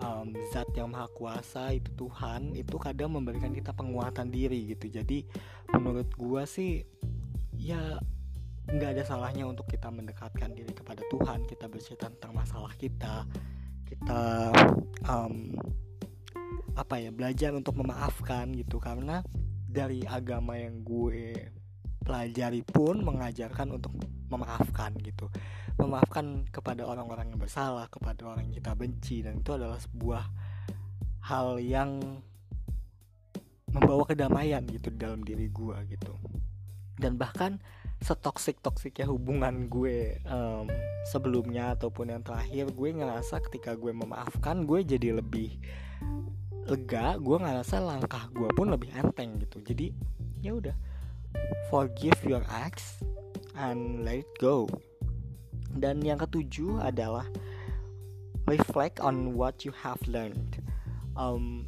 um, 0.02 0.34
zat 0.52 0.68
yang 0.74 0.92
maha 0.92 1.08
kuasa 1.14 1.72
itu 1.74 1.90
Tuhan 1.96 2.58
itu 2.58 2.76
kadang 2.82 3.16
memberikan 3.16 3.54
kita 3.54 3.72
penguatan 3.72 4.34
diri 4.34 4.74
gitu. 4.74 4.90
Jadi 4.90 5.26
menurut 5.74 6.10
gua 6.18 6.44
sih 6.44 6.84
ya 7.56 7.98
nggak 8.68 8.98
ada 8.98 9.04
salahnya 9.06 9.46
untuk 9.46 9.66
kita 9.70 9.90
mendekatkan 9.90 10.54
diri 10.54 10.74
kepada 10.74 11.02
Tuhan. 11.10 11.46
Kita 11.46 11.66
bercerita 11.70 12.10
tentang 12.10 12.34
masalah 12.34 12.74
kita. 12.78 13.26
Kita 13.86 14.22
um, 15.06 15.56
apa 16.74 16.96
ya 16.98 17.12
belajar 17.14 17.54
untuk 17.54 17.78
memaafkan 17.80 18.52
gitu. 18.58 18.82
Karena 18.82 19.22
dari 19.72 20.04
agama 20.04 20.60
yang 20.60 20.84
gue 20.84 21.61
pelajari 22.02 22.66
pun 22.66 23.06
mengajarkan 23.06 23.78
untuk 23.78 23.94
memaafkan 24.30 24.96
gitu. 25.02 25.30
Memaafkan 25.78 26.46
kepada 26.50 26.86
orang-orang 26.86 27.34
yang 27.34 27.40
bersalah 27.40 27.88
kepada 27.88 28.28
orang 28.28 28.50
yang 28.50 28.56
kita 28.62 28.74
benci 28.76 29.24
dan 29.26 29.40
itu 29.40 29.52
adalah 29.56 29.78
sebuah 29.78 30.24
hal 31.22 31.62
yang 31.62 32.22
membawa 33.72 34.04
kedamaian 34.04 34.62
gitu 34.68 34.92
dalam 34.92 35.24
diri 35.24 35.48
gue 35.48 35.78
gitu. 35.90 36.14
Dan 37.00 37.16
bahkan 37.18 37.58
setoksik 38.02 38.60
toksiknya 38.66 39.06
hubungan 39.06 39.70
gue 39.70 40.18
um, 40.26 40.66
sebelumnya 41.06 41.78
ataupun 41.78 42.10
yang 42.10 42.22
terakhir 42.26 42.74
gue 42.74 42.90
ngerasa 42.98 43.42
ketika 43.50 43.78
gue 43.78 43.94
memaafkan 43.94 44.66
gue 44.66 44.82
jadi 44.82 45.22
lebih 45.22 45.62
lega 46.66 47.18
gue 47.18 47.38
ngerasa 47.42 47.82
langkah 47.82 48.30
gue 48.34 48.50
pun 48.54 48.70
lebih 48.70 48.90
enteng 48.94 49.38
gitu. 49.42 49.62
Jadi 49.62 49.94
ya 50.42 50.58
udah 50.58 50.74
forgive 51.72 52.20
your 52.28 52.44
ex 52.52 53.00
and 53.56 54.04
let 54.04 54.24
it 54.24 54.32
go. 54.40 54.68
Dan 55.72 56.04
yang 56.04 56.20
ketujuh 56.20 56.84
adalah 56.84 57.24
reflect 58.50 59.00
on 59.00 59.38
what 59.38 59.64
you 59.64 59.72
have 59.72 60.00
learned. 60.10 60.60
Um, 61.16 61.68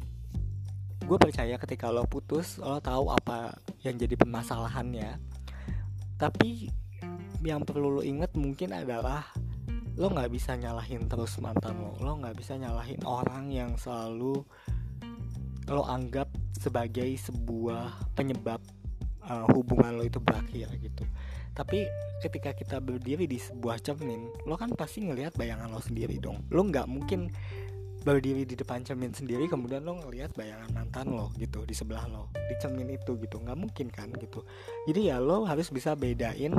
gue 1.04 1.16
percaya 1.20 1.56
ketika 1.60 1.92
lo 1.92 2.08
putus 2.08 2.56
lo 2.60 2.80
tahu 2.80 3.12
apa 3.12 3.56
yang 3.84 3.96
jadi 3.96 4.16
permasalahannya. 4.16 5.20
Tapi 6.20 6.68
yang 7.44 7.64
perlu 7.64 8.00
lo 8.00 8.02
inget 8.04 8.32
mungkin 8.36 8.72
adalah 8.72 9.28
lo 9.94 10.10
nggak 10.10 10.32
bisa 10.32 10.56
nyalahin 10.56 11.08
terus 11.08 11.40
mantan 11.40 11.80
lo. 11.80 11.96
Lo 12.00 12.20
nggak 12.20 12.36
bisa 12.36 12.56
nyalahin 12.60 13.00
orang 13.04 13.48
yang 13.48 13.76
selalu 13.80 14.44
lo 15.64 15.82
anggap 15.88 16.28
sebagai 16.60 17.08
sebuah 17.16 18.12
penyebab 18.12 18.60
uh, 19.28 19.46
hubungan 19.52 19.96
lo 20.00 20.04
itu 20.04 20.20
berakhir 20.20 20.68
gitu. 20.80 21.04
Tapi 21.54 21.86
ketika 22.18 22.50
kita 22.50 22.82
berdiri 22.82 23.30
di 23.30 23.38
sebuah 23.38 23.78
cermin 23.78 24.26
lo 24.48 24.58
kan 24.58 24.74
pasti 24.74 25.06
ngelihat 25.06 25.38
bayangan 25.38 25.70
lo 25.70 25.78
sendiri 25.78 26.18
dong. 26.18 26.42
Lo 26.50 26.66
nggak 26.66 26.90
mungkin 26.90 27.30
berdiri 28.04 28.44
di 28.44 28.52
depan 28.52 28.84
cermin 28.84 29.16
sendiri 29.16 29.48
kemudian 29.48 29.80
lo 29.80 29.96
ngelihat 29.96 30.36
bayangan 30.36 30.68
mantan 30.76 31.08
lo 31.08 31.32
gitu 31.40 31.64
di 31.64 31.72
sebelah 31.72 32.04
lo 32.10 32.28
di 32.34 32.54
cermin 32.58 32.90
itu 32.90 33.16
gitu. 33.22 33.38
Nggak 33.38 33.58
mungkin 33.58 33.86
kan 33.88 34.10
gitu. 34.18 34.42
Jadi 34.90 35.14
ya 35.14 35.22
lo 35.22 35.46
harus 35.46 35.70
bisa 35.70 35.94
bedain 35.94 36.52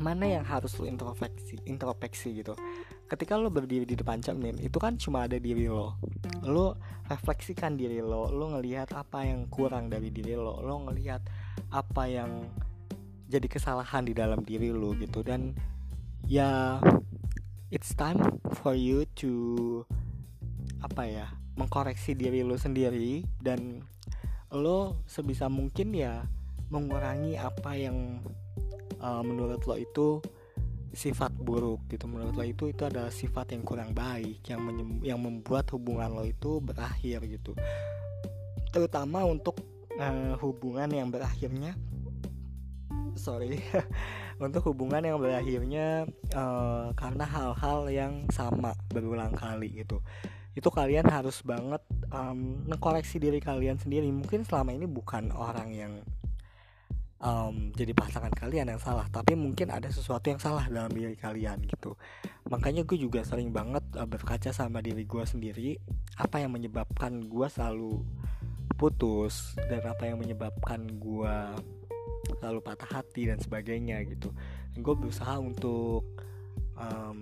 mana 0.00 0.24
yang 0.24 0.48
harus 0.48 0.74
lo 0.80 0.88
introspeksi 0.88 1.60
introspeksi 1.68 2.42
gitu. 2.42 2.56
Ketika 3.06 3.38
lo 3.38 3.52
berdiri 3.52 3.86
di 3.86 3.94
depan 3.94 4.18
cermin 4.18 4.58
itu 4.58 4.80
kan 4.82 4.98
cuma 4.98 5.28
ada 5.30 5.38
diri 5.38 5.70
lo. 5.70 6.02
Lo 6.42 6.74
refleksikan 7.06 7.78
diri 7.78 8.02
lo 8.02 8.26
lo 8.26 8.58
ngelihat 8.58 8.90
apa 8.96 9.22
yang 9.22 9.46
kurang 9.46 9.86
dari 9.86 10.10
diri 10.10 10.34
lo 10.34 10.62
lo 10.62 10.88
ngelihat 10.88 11.22
apa 11.70 12.10
yang 12.10 12.50
jadi 13.30 13.46
kesalahan 13.46 14.02
di 14.06 14.12
dalam 14.12 14.42
diri 14.42 14.74
lo 14.74 14.92
gitu. 14.98 15.22
Dan 15.22 15.54
ya 16.26 16.82
it's 17.70 17.94
time 17.94 18.18
for 18.60 18.74
you 18.74 19.06
to 19.14 19.32
apa 20.82 21.06
ya 21.06 21.26
mengkoreksi 21.54 22.18
diri 22.18 22.42
lo 22.42 22.58
sendiri. 22.58 23.22
Dan 23.38 23.86
lo 24.50 25.06
sebisa 25.06 25.46
mungkin 25.46 25.94
ya 25.94 26.26
mengurangi 26.74 27.38
apa 27.38 27.78
yang 27.78 28.22
uh, 28.98 29.22
menurut 29.22 29.62
lo 29.66 29.78
itu 29.78 30.18
sifat 30.90 31.30
buruk 31.38 31.86
gitu. 31.86 32.10
Menurut 32.10 32.34
lo 32.34 32.42
itu 32.42 32.66
itu 32.66 32.82
adalah 32.82 33.14
sifat 33.14 33.54
yang 33.54 33.62
kurang 33.62 33.94
baik 33.94 34.42
yang 34.50 34.66
yang 35.06 35.22
membuat 35.22 35.70
hubungan 35.70 36.10
lo 36.10 36.26
itu 36.26 36.58
berakhir 36.58 37.22
gitu. 37.30 37.54
Terutama 38.74 39.22
untuk 39.22 39.69
uh, 39.98 40.38
hubungan 40.38 40.90
yang 40.92 41.08
berakhirnya 41.10 41.74
sorry 43.18 43.58
untuk 44.44 44.72
hubungan 44.72 45.04
yang 45.04 45.18
berakhirnya 45.20 46.08
uh, 46.32 46.94
karena 46.96 47.24
hal-hal 47.28 47.80
yang 47.92 48.12
sama 48.32 48.72
berulang 48.88 49.36
kali 49.36 49.84
gitu. 49.84 50.00
Itu 50.56 50.72
kalian 50.72 51.06
harus 51.06 51.44
banget 51.44 51.84
um, 52.10 52.64
diri 52.96 53.38
kalian 53.38 53.76
sendiri. 53.76 54.08
Mungkin 54.10 54.42
selama 54.48 54.72
ini 54.74 54.88
bukan 54.88 55.30
orang 55.36 55.68
yang 55.76 55.92
um, 57.20 57.70
jadi 57.76 57.92
pasangan 57.92 58.32
kalian 58.32 58.72
yang 58.72 58.80
salah 58.80 59.06
tapi 59.12 59.36
mungkin 59.36 59.68
ada 59.68 59.86
sesuatu 59.92 60.32
yang 60.32 60.40
salah 60.40 60.66
dalam 60.66 60.90
diri 60.90 61.14
kalian 61.14 61.62
gitu. 61.68 61.94
Makanya 62.48 62.82
gue 62.88 62.98
juga 62.98 63.22
sering 63.22 63.52
banget 63.52 63.84
uh, 63.94 64.08
berkaca 64.08 64.50
sama 64.50 64.80
diri 64.80 65.04
gue 65.04 65.24
sendiri. 65.28 65.76
Apa 66.16 66.42
yang 66.42 66.56
menyebabkan 66.56 67.28
gue 67.28 67.46
selalu 67.46 68.02
putus 68.80 69.52
dan 69.68 69.84
apa 69.84 70.08
yang 70.08 70.16
menyebabkan 70.16 70.88
gue 70.96 71.36
selalu 72.40 72.64
patah 72.64 72.88
hati 72.88 73.28
dan 73.28 73.36
sebagainya 73.36 74.00
gitu. 74.08 74.32
Gue 74.80 74.96
berusaha 74.96 75.36
untuk 75.36 76.08
um, 76.80 77.20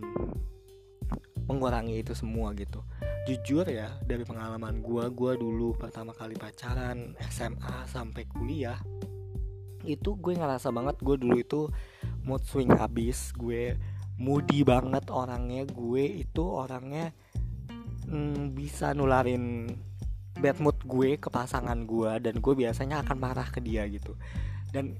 mengurangi 1.50 1.98
itu 1.98 2.14
semua 2.14 2.54
gitu. 2.54 2.86
Jujur 3.26 3.66
ya 3.66 3.90
dari 4.06 4.22
pengalaman 4.22 4.78
gue 4.78 5.10
gue 5.10 5.32
dulu 5.34 5.74
pertama 5.74 6.14
kali 6.14 6.38
pacaran 6.38 7.18
SMA 7.26 7.90
sampai 7.90 8.22
kuliah 8.30 8.78
itu 9.82 10.14
gue 10.18 10.34
ngerasa 10.38 10.70
banget 10.70 10.96
gue 11.02 11.16
dulu 11.18 11.36
itu 11.38 11.60
mood 12.26 12.42
swing 12.44 12.72
habis 12.74 13.32
gue 13.34 13.78
moody 14.18 14.66
banget 14.66 15.06
orangnya 15.08 15.64
gue 15.64 16.04
itu 16.26 16.42
orangnya 16.44 17.14
mm, 18.10 18.52
bisa 18.52 18.92
nularin 18.92 19.70
bad 20.38 20.58
mood 20.62 20.78
gue 20.86 21.18
ke 21.18 21.28
pasangan 21.28 21.76
gue 21.84 22.12
dan 22.22 22.34
gue 22.38 22.54
biasanya 22.54 23.02
akan 23.02 23.16
marah 23.18 23.48
ke 23.50 23.58
dia 23.58 23.84
gitu. 23.90 24.14
Dan 24.68 24.94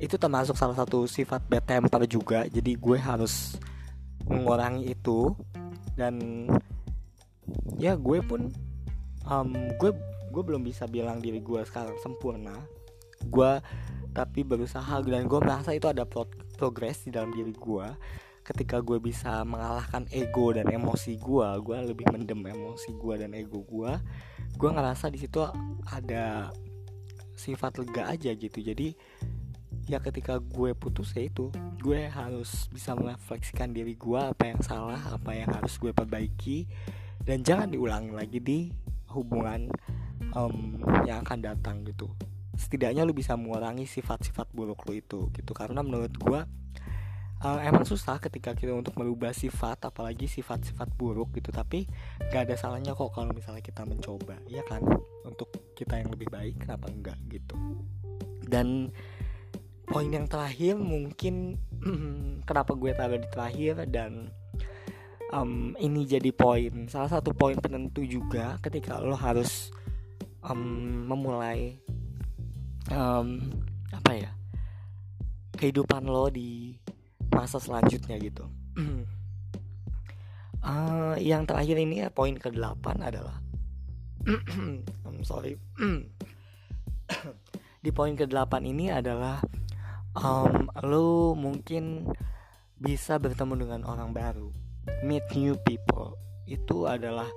itu 0.00 0.16
termasuk 0.16 0.56
salah 0.56 0.74
satu 0.74 1.04
sifat 1.04 1.44
bad 1.46 1.64
temper 1.64 2.02
juga. 2.08 2.48
Jadi 2.48 2.76
gue 2.76 2.98
harus 2.98 3.56
mengurangi 4.26 4.92
itu. 4.92 5.34
Dan 5.94 6.46
ya 7.76 7.94
gue 7.96 8.18
pun 8.24 8.48
um, 9.28 9.50
gue 9.76 9.90
gue 10.30 10.42
belum 10.46 10.62
bisa 10.62 10.86
bilang 10.86 11.20
diri 11.20 11.38
gue 11.40 11.60
sekarang 11.66 11.96
sempurna. 12.00 12.56
Gue 13.28 13.60
tapi 14.10 14.42
berusaha 14.42 14.98
dan 15.06 15.30
gue 15.30 15.40
merasa 15.40 15.70
itu 15.70 15.86
ada 15.86 16.02
pro 16.02 16.26
progres 16.58 17.06
di 17.06 17.14
dalam 17.14 17.30
diri 17.30 17.54
gue 17.54 17.86
ketika 18.42 18.82
gue 18.82 18.98
bisa 18.98 19.46
mengalahkan 19.46 20.10
ego 20.10 20.50
dan 20.50 20.66
emosi 20.66 21.14
gue 21.16 21.48
gue 21.62 21.76
lebih 21.94 22.06
mendem 22.10 22.42
emosi 22.42 22.90
gue 22.98 23.14
dan 23.14 23.30
ego 23.38 23.62
gue 23.62 23.92
gue 24.56 24.70
ngerasa 24.70 25.10
di 25.10 25.18
situ 25.20 25.42
ada 25.90 26.54
sifat 27.36 27.80
lega 27.82 28.10
aja 28.10 28.30
gitu. 28.34 28.58
Jadi 28.60 28.94
ya 29.88 29.98
ketika 29.98 30.38
gue 30.38 30.72
putus 30.78 31.12
ya 31.18 31.26
itu 31.26 31.50
gue 31.82 32.06
harus 32.06 32.70
bisa 32.70 32.94
merefleksikan 32.94 33.74
diri 33.74 33.98
gue 33.98 34.20
apa 34.20 34.54
yang 34.54 34.60
salah 34.62 35.00
apa 35.10 35.34
yang 35.34 35.50
harus 35.50 35.80
gue 35.82 35.90
perbaiki 35.90 36.68
dan 37.26 37.42
jangan 37.42 37.72
diulangi 37.72 38.12
lagi 38.14 38.38
di 38.38 38.58
hubungan 39.10 39.66
um, 40.34 40.80
yang 41.04 41.26
akan 41.26 41.38
datang 41.42 41.82
gitu. 41.86 42.10
Setidaknya 42.54 43.02
lu 43.08 43.16
bisa 43.16 43.34
mengurangi 43.34 43.88
sifat-sifat 43.88 44.52
buruk 44.52 44.84
lu 44.86 45.00
itu 45.00 45.32
gitu. 45.32 45.52
Karena 45.56 45.80
menurut 45.80 46.12
gua 46.20 46.44
uh, 47.44 47.60
emang 47.64 47.84
susah 47.88 48.20
ketika 48.20 48.52
kita 48.52 48.76
untuk 48.76 48.96
merubah 49.00 49.32
sifat 49.32 49.88
apalagi 49.88 50.28
sifat-sifat 50.28 50.88
buruk 50.96 51.32
gitu. 51.40 51.50
Tapi 51.50 51.88
gak 52.30 52.48
ada 52.48 52.54
salahnya 52.56 52.92
kok 52.92 53.12
kalau 53.12 53.32
misalnya 53.32 53.64
kita 53.64 53.84
mencoba 53.88 54.36
ya 54.46 54.60
kan? 54.68 54.84
Untuk 55.24 55.50
kita 55.76 56.00
yang 56.00 56.12
lebih 56.12 56.28
baik 56.28 56.64
kenapa 56.64 56.88
enggak 56.92 57.18
gitu? 57.32 57.56
Dan 58.44 58.92
poin 59.88 60.06
yang 60.06 60.28
terakhir 60.28 60.78
mungkin 60.78 61.58
kenapa 62.48 62.76
gue 62.76 62.92
taruh 62.94 63.18
di 63.18 63.28
terakhir 63.28 63.88
dan 63.88 64.30
um, 65.32 65.74
ini 65.80 66.04
jadi 66.04 66.30
poin. 66.30 66.86
Salah 66.86 67.08
satu 67.08 67.32
poin 67.32 67.56
penentu 67.56 68.04
juga 68.04 68.60
ketika 68.60 69.00
lo 69.00 69.16
harus 69.16 69.72
um, 70.44 71.06
memulai 71.08 71.80
um, 72.92 73.40
apa 73.90 74.12
ya 74.14 74.30
kehidupan 75.56 76.08
lo 76.08 76.32
di 76.32 76.78
masa 77.30 77.62
selanjutnya 77.62 78.18
gitu. 78.18 78.44
Uh, 80.60 81.16
yang 81.30 81.46
terakhir 81.46 81.78
ini 81.78 82.06
ya 82.06 82.08
poin 82.12 82.36
ke 82.36 82.50
delapan 82.50 83.00
adalah 83.00 83.38
I'm 85.06 85.24
sorry. 85.24 85.56
Di 87.84 87.90
poin 87.96 88.12
ke 88.12 88.28
delapan 88.28 88.68
ini 88.68 88.92
adalah 88.92 89.40
um, 90.14 90.68
lo 90.84 91.32
mungkin 91.32 92.04
bisa 92.76 93.16
bertemu 93.16 93.66
dengan 93.66 93.80
orang 93.88 94.12
baru. 94.12 94.52
Meet 95.04 95.32
new 95.36 95.56
people. 95.64 96.16
Itu 96.44 96.84
adalah 96.84 97.28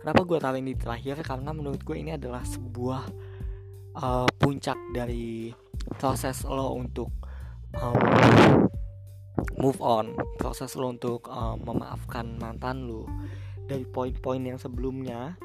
kenapa 0.00 0.24
gue 0.24 0.38
taruh 0.40 0.60
ini 0.60 0.72
terakhir? 0.76 1.20
Karena 1.20 1.52
menurut 1.52 1.84
gue 1.84 1.96
ini 2.00 2.16
adalah 2.16 2.44
sebuah 2.44 3.02
uh, 4.00 4.28
puncak 4.40 4.76
dari 4.96 5.52
proses 6.00 6.44
lo 6.48 6.76
untuk 6.76 7.12
um, 7.76 8.68
move 9.60 9.78
on. 9.84 10.16
Proses 10.40 10.72
lo 10.74 10.88
untuk 10.90 11.28
um, 11.28 11.60
memaafkan 11.60 12.40
mantan 12.40 12.88
lo. 12.88 13.04
Dari 13.68 13.86
poin-poin 13.86 14.42
yang 14.42 14.58
sebelumnya 14.58 15.38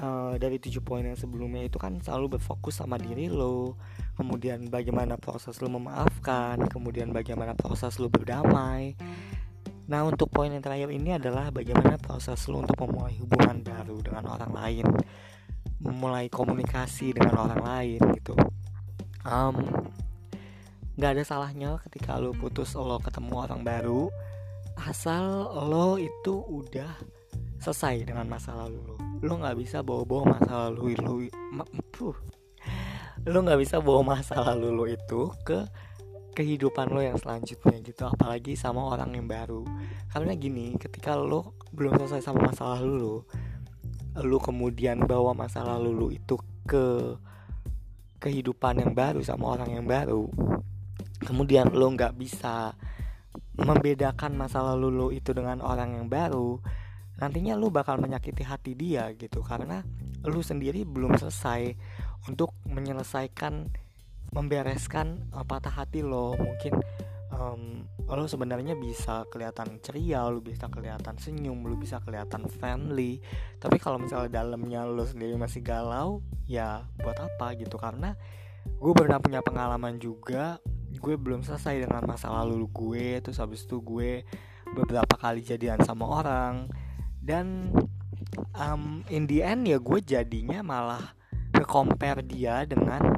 uh, 0.00 0.34
dari 0.40 0.56
tujuh 0.56 0.80
poin 0.80 1.04
yang 1.04 1.18
sebelumnya 1.18 1.68
itu 1.68 1.76
kan 1.76 2.00
selalu 2.00 2.40
berfokus 2.40 2.80
sama 2.80 2.96
diri 2.96 3.28
lo. 3.28 3.76
Kemudian 4.16 4.72
bagaimana 4.72 5.20
proses 5.20 5.60
lo 5.60 5.68
memaafkan 5.68 6.64
kemudian 6.72 7.12
bagaimana 7.12 7.52
proses 7.52 8.00
lo 8.00 8.08
berdamai. 8.08 8.96
Nah 9.88 10.00
untuk 10.08 10.32
poin 10.32 10.48
yang 10.48 10.64
terakhir 10.64 10.88
ini 10.88 11.20
adalah 11.20 11.52
bagaimana 11.52 12.00
proses 12.00 12.40
lo 12.48 12.64
untuk 12.64 12.78
memulai 12.80 13.18
hubungan 13.20 13.60
baru 13.60 13.96
dengan 14.00 14.24
orang 14.32 14.52
lain. 14.52 14.86
Memulai 15.82 16.30
komunikasi 16.30 17.12
dengan 17.12 17.50
orang 17.50 17.62
lain 17.62 18.00
gitu. 18.16 18.38
Um, 19.22 19.54
Gak 21.00 21.16
ada 21.16 21.24
salahnya 21.24 21.80
ketika 21.88 22.20
lo 22.20 22.36
putus 22.36 22.76
lo 22.76 23.00
ketemu 23.00 23.32
orang 23.48 23.64
baru 23.64 24.12
Asal 24.76 25.48
lo 25.68 25.96
itu 25.96 26.44
udah 26.44 26.92
selesai 27.60 28.04
dengan 28.04 28.28
masa 28.28 28.52
lalu 28.52 28.80
lo. 28.84 28.96
Lo 29.24 29.40
gak 29.40 29.56
bisa 29.56 29.80
bawa-bawa 29.80 30.36
masa 30.36 30.68
lalu 30.68 30.96
lo 31.00 31.14
Lo 33.24 33.38
gak 33.40 33.60
bisa 33.60 33.80
bawa 33.80 34.02
masa 34.04 34.36
lalu 34.40 34.68
lo 34.68 34.84
itu 34.84 35.32
ke 35.48 35.64
kehidupan 36.36 36.92
lo 36.92 37.00
yang 37.00 37.16
selanjutnya 37.20 37.76
gitu 37.80 38.08
apalagi 38.08 38.52
sama 38.52 38.92
orang 38.92 39.16
yang 39.16 39.24
baru. 39.24 39.64
Karena 40.12 40.36
gini 40.36 40.76
ketika 40.76 41.16
lo 41.16 41.56
belum 41.72 41.96
selesai 42.04 42.20
sama 42.20 42.52
masa 42.52 42.68
lalu 42.76 42.92
lo 43.00 43.16
lo 44.20 44.36
kemudian 44.44 45.08
bawa 45.08 45.32
masa 45.32 45.64
lalu 45.64 45.90
lo 45.96 46.08
itu 46.12 46.36
ke 46.68 47.16
kehidupan 48.20 48.84
yang 48.84 48.92
baru 48.92 49.24
sama 49.24 49.56
orang 49.56 49.72
yang 49.72 49.86
baru 49.88 50.28
kemudian 51.22 51.70
lo 51.72 51.88
nggak 51.90 52.14
bisa 52.18 52.74
membedakan 53.56 54.32
masa 54.36 54.64
lalu 54.64 54.88
lo 54.88 55.08
itu 55.12 55.36
dengan 55.36 55.60
orang 55.60 55.96
yang 55.96 56.06
baru 56.08 56.60
nantinya 57.20 57.54
lo 57.54 57.68
bakal 57.68 58.00
menyakiti 58.00 58.42
hati 58.42 58.72
dia 58.74 59.12
gitu. 59.14 59.44
Karena 59.44 59.84
lo 60.26 60.40
sendiri 60.42 60.82
belum 60.82 61.14
selesai 61.14 61.76
untuk 62.26 62.54
menyelesaikan 62.66 63.70
membereskan 64.32 65.28
uh, 65.36 65.44
patah 65.44 65.70
hati 65.70 66.00
lo. 66.00 66.34
Mungkin 66.34 66.72
um, 67.30 67.84
lo 68.08 68.26
sebenarnya 68.26 68.74
bisa 68.74 69.24
kelihatan 69.28 69.80
ceria 69.80 70.26
lo 70.26 70.42
bisa 70.42 70.68
kelihatan 70.68 71.16
senyum 71.16 71.64
lo 71.64 71.80
bisa 71.80 71.96
kelihatan 72.04 72.44
family 72.44 73.24
tapi 73.56 73.80
kalau 73.80 73.96
misalnya 73.96 74.44
dalamnya 74.44 74.84
lo 74.84 75.08
sendiri 75.08 75.32
masih 75.40 75.64
galau 75.64 76.24
ya 76.48 76.88
buat 76.98 77.20
apa 77.20 77.54
gitu. 77.60 77.76
Karena 77.78 78.16
gue 78.62 78.92
pernah 78.94 79.18
punya 79.22 79.40
pengalaman 79.44 79.98
juga 80.02 80.58
gue 80.96 81.14
belum 81.16 81.44
selesai 81.44 81.88
dengan 81.88 82.04
masa 82.04 82.28
lalu 82.32 82.68
gue 82.68 83.06
terus 83.24 83.40
habis 83.40 83.64
itu 83.64 83.80
gue 83.80 84.24
beberapa 84.72 85.14
kali 85.16 85.44
jadian 85.44 85.80
sama 85.84 86.08
orang. 86.08 86.68
Dan 87.22 87.70
um, 88.56 89.06
in 89.12 89.28
the 89.30 89.44
end 89.44 89.68
ya 89.68 89.78
gue 89.78 90.00
jadinya 90.02 90.64
malah 90.64 91.14
ke 91.52 91.62
compare 91.68 92.24
dia 92.24 92.64
dengan 92.64 93.14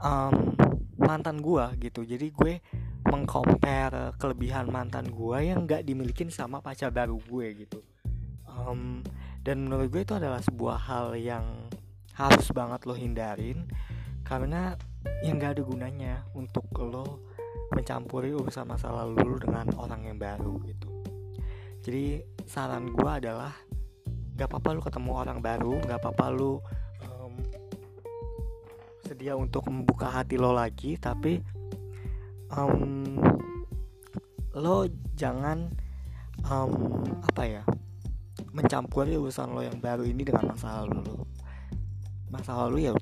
um, 0.00 0.54
mantan 0.98 1.42
gue 1.42 1.64
gitu. 1.82 2.06
Jadi 2.06 2.30
gue 2.32 2.62
mengcompare 3.08 4.14
kelebihan 4.20 4.68
mantan 4.68 5.08
gue 5.08 5.38
yang 5.40 5.64
gak 5.64 5.86
dimilikin 5.86 6.28
sama 6.28 6.60
pacar 6.60 6.92
baru 6.92 7.16
gue 7.18 7.46
gitu. 7.66 7.80
Um, 8.48 9.00
dan 9.44 9.64
menurut 9.64 9.88
gue 9.88 10.02
itu 10.04 10.14
adalah 10.16 10.42
sebuah 10.42 10.76
hal 10.76 11.16
yang 11.16 11.68
harus 12.14 12.50
banget 12.50 12.84
lo 12.84 12.94
hindarin. 12.94 13.68
Karena 14.26 14.76
yang 15.22 15.38
gak 15.38 15.58
ada 15.58 15.62
gunanya 15.62 16.14
untuk 16.34 16.64
lo 16.78 17.26
mencampuri 17.74 18.32
urusan 18.32 18.64
masa 18.64 18.88
lalu 18.90 19.38
dengan 19.42 19.68
orang 19.76 20.08
yang 20.08 20.18
baru 20.18 20.56
gitu. 20.64 20.90
Jadi 21.84 22.24
saran 22.48 22.90
gue 22.90 23.10
adalah 23.10 23.52
gak 24.38 24.48
apa-apa 24.48 24.68
lo 24.76 24.80
ketemu 24.82 25.10
orang 25.14 25.38
baru 25.42 25.74
gak 25.84 25.98
apa-apa 26.00 26.26
lo 26.30 26.62
bersedia 29.08 29.32
untuk 29.40 29.64
membuka 29.72 30.12
hati 30.12 30.36
lo 30.36 30.52
lagi 30.52 31.00
tapi 31.00 31.40
um, 32.52 33.16
lo 34.52 34.84
jangan 35.16 35.72
um, 36.44 37.02
apa 37.24 37.42
ya 37.48 37.62
mencampuri 38.52 39.16
urusan 39.16 39.56
lo 39.56 39.64
yang 39.64 39.80
baru 39.80 40.04
ini 40.04 40.28
dengan 40.28 40.52
masa 40.52 40.84
lalu 40.84 41.02
lo. 41.08 41.16
Masa 42.28 42.52
lalu 42.62 42.86
ya 42.86 42.92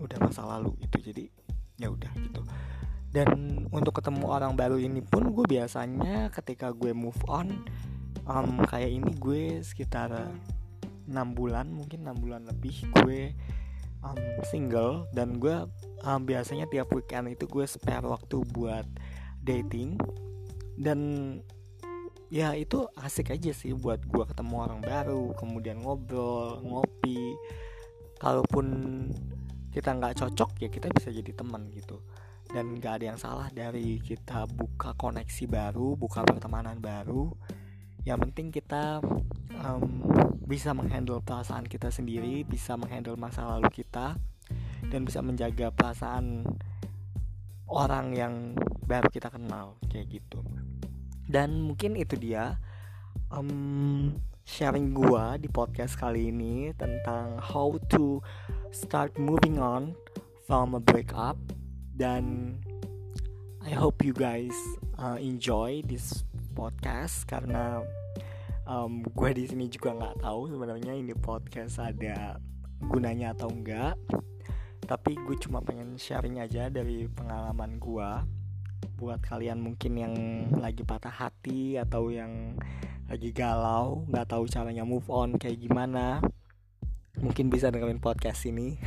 udah 0.00 0.18
masa 0.24 0.42
lalu 0.48 0.72
itu 0.80 1.12
jadi 1.12 1.28
ya 1.82 1.90
udah 1.90 2.12
gitu. 2.22 2.46
Dan 3.12 3.28
untuk 3.68 4.00
ketemu 4.00 4.24
orang 4.24 4.56
baru 4.56 4.80
ini 4.80 5.04
pun 5.04 5.36
gue 5.36 5.44
biasanya 5.44 6.32
ketika 6.32 6.72
gue 6.72 6.96
move 6.96 7.18
on 7.28 7.60
um, 8.24 8.62
kayak 8.64 8.88
ini 8.88 9.12
gue 9.20 9.60
sekitar 9.60 10.32
enam 11.04 11.28
bulan 11.36 11.68
mungkin 11.68 12.08
enam 12.08 12.16
bulan 12.16 12.48
lebih 12.48 12.88
gue 13.02 13.36
um, 14.00 14.16
single. 14.48 15.04
Dan 15.12 15.36
gue 15.36 15.68
um, 16.08 16.20
biasanya 16.24 16.64
tiap 16.72 16.88
weekend 16.96 17.28
itu 17.28 17.44
gue 17.44 17.68
spare 17.68 18.08
waktu 18.08 18.40
buat 18.48 18.88
dating. 19.44 20.00
Dan 20.80 20.98
ya 22.32 22.56
itu 22.56 22.88
asik 22.96 23.28
aja 23.28 23.52
sih 23.52 23.76
buat 23.76 24.00
gue 24.08 24.24
ketemu 24.24 24.54
orang 24.56 24.80
baru 24.80 25.36
kemudian 25.36 25.84
ngobrol 25.84 26.64
ngopi. 26.64 27.36
Kalaupun 28.16 28.66
kita 29.72 29.96
nggak 29.96 30.20
cocok 30.20 30.50
ya 30.60 30.68
kita 30.68 30.92
bisa 30.92 31.08
jadi 31.08 31.32
teman 31.32 31.72
gitu. 31.72 32.04
Dan 32.52 32.76
nggak 32.76 33.00
ada 33.00 33.04
yang 33.16 33.18
salah 33.18 33.48
dari 33.48 33.96
kita 34.04 34.44
buka 34.44 34.92
koneksi 34.94 35.44
baru 35.48 35.96
buka 35.96 36.20
pertemanan 36.22 36.78
baru. 36.78 37.32
Yang 38.04 38.18
penting 38.28 38.48
kita 38.52 39.00
um, 39.56 40.04
bisa 40.44 40.76
menghandle 40.76 41.24
perasaan 41.24 41.64
kita 41.64 41.88
sendiri 41.88 42.44
bisa 42.44 42.76
menghandle 42.76 43.16
masa 43.16 43.48
lalu 43.48 43.72
kita 43.72 44.20
dan 44.92 45.00
bisa 45.08 45.24
menjaga 45.24 45.72
perasaan 45.72 46.44
orang 47.72 48.12
yang 48.12 48.34
baru 48.84 49.08
kita 49.08 49.32
kenal 49.32 49.80
kayak 49.88 50.20
gitu. 50.20 50.44
Dan 51.24 51.64
mungkin 51.64 51.96
itu 51.96 52.20
dia 52.20 52.60
um, 53.32 54.12
sharing 54.42 54.90
gua 54.90 55.38
di 55.38 55.46
podcast 55.46 55.94
kali 55.94 56.34
ini 56.34 56.74
tentang 56.74 57.38
how 57.38 57.78
to 57.86 58.18
start 58.74 59.14
moving 59.14 59.62
on 59.62 59.94
from 60.46 60.74
a 60.74 60.82
breakup. 60.82 61.38
Dan 61.94 62.56
I 63.62 63.70
hope 63.70 64.02
you 64.02 64.10
guys 64.10 64.54
uh, 64.98 65.14
enjoy 65.22 65.86
this 65.86 66.26
podcast 66.52 67.24
karena 67.30 67.86
um, 68.66 69.06
gue 69.06 69.30
di 69.32 69.44
sini 69.46 69.70
juga 69.70 69.94
nggak 69.94 70.26
tahu 70.26 70.50
sebenarnya 70.50 70.92
ini 70.98 71.14
podcast 71.14 71.78
ada 71.78 72.42
gunanya 72.82 73.38
atau 73.38 73.48
enggak. 73.48 73.94
Tapi 74.82 75.14
gue 75.14 75.36
cuma 75.38 75.62
pengen 75.62 75.94
sharing 75.94 76.42
aja 76.42 76.66
dari 76.66 77.06
pengalaman 77.06 77.78
gue 77.78 78.10
buat 78.98 79.22
kalian 79.22 79.62
mungkin 79.62 79.92
yang 79.98 80.14
lagi 80.58 80.82
patah 80.82 81.10
hati 81.10 81.78
atau 81.78 82.10
yang 82.10 82.58
lagi 83.12 83.28
galau 83.36 84.08
nggak 84.08 84.32
tahu 84.32 84.48
caranya 84.48 84.88
move 84.88 85.04
on 85.12 85.36
kayak 85.36 85.60
gimana 85.60 86.24
mungkin 87.20 87.52
bisa 87.52 87.68
dengerin 87.68 88.00
podcast 88.00 88.48
ini 88.48 88.80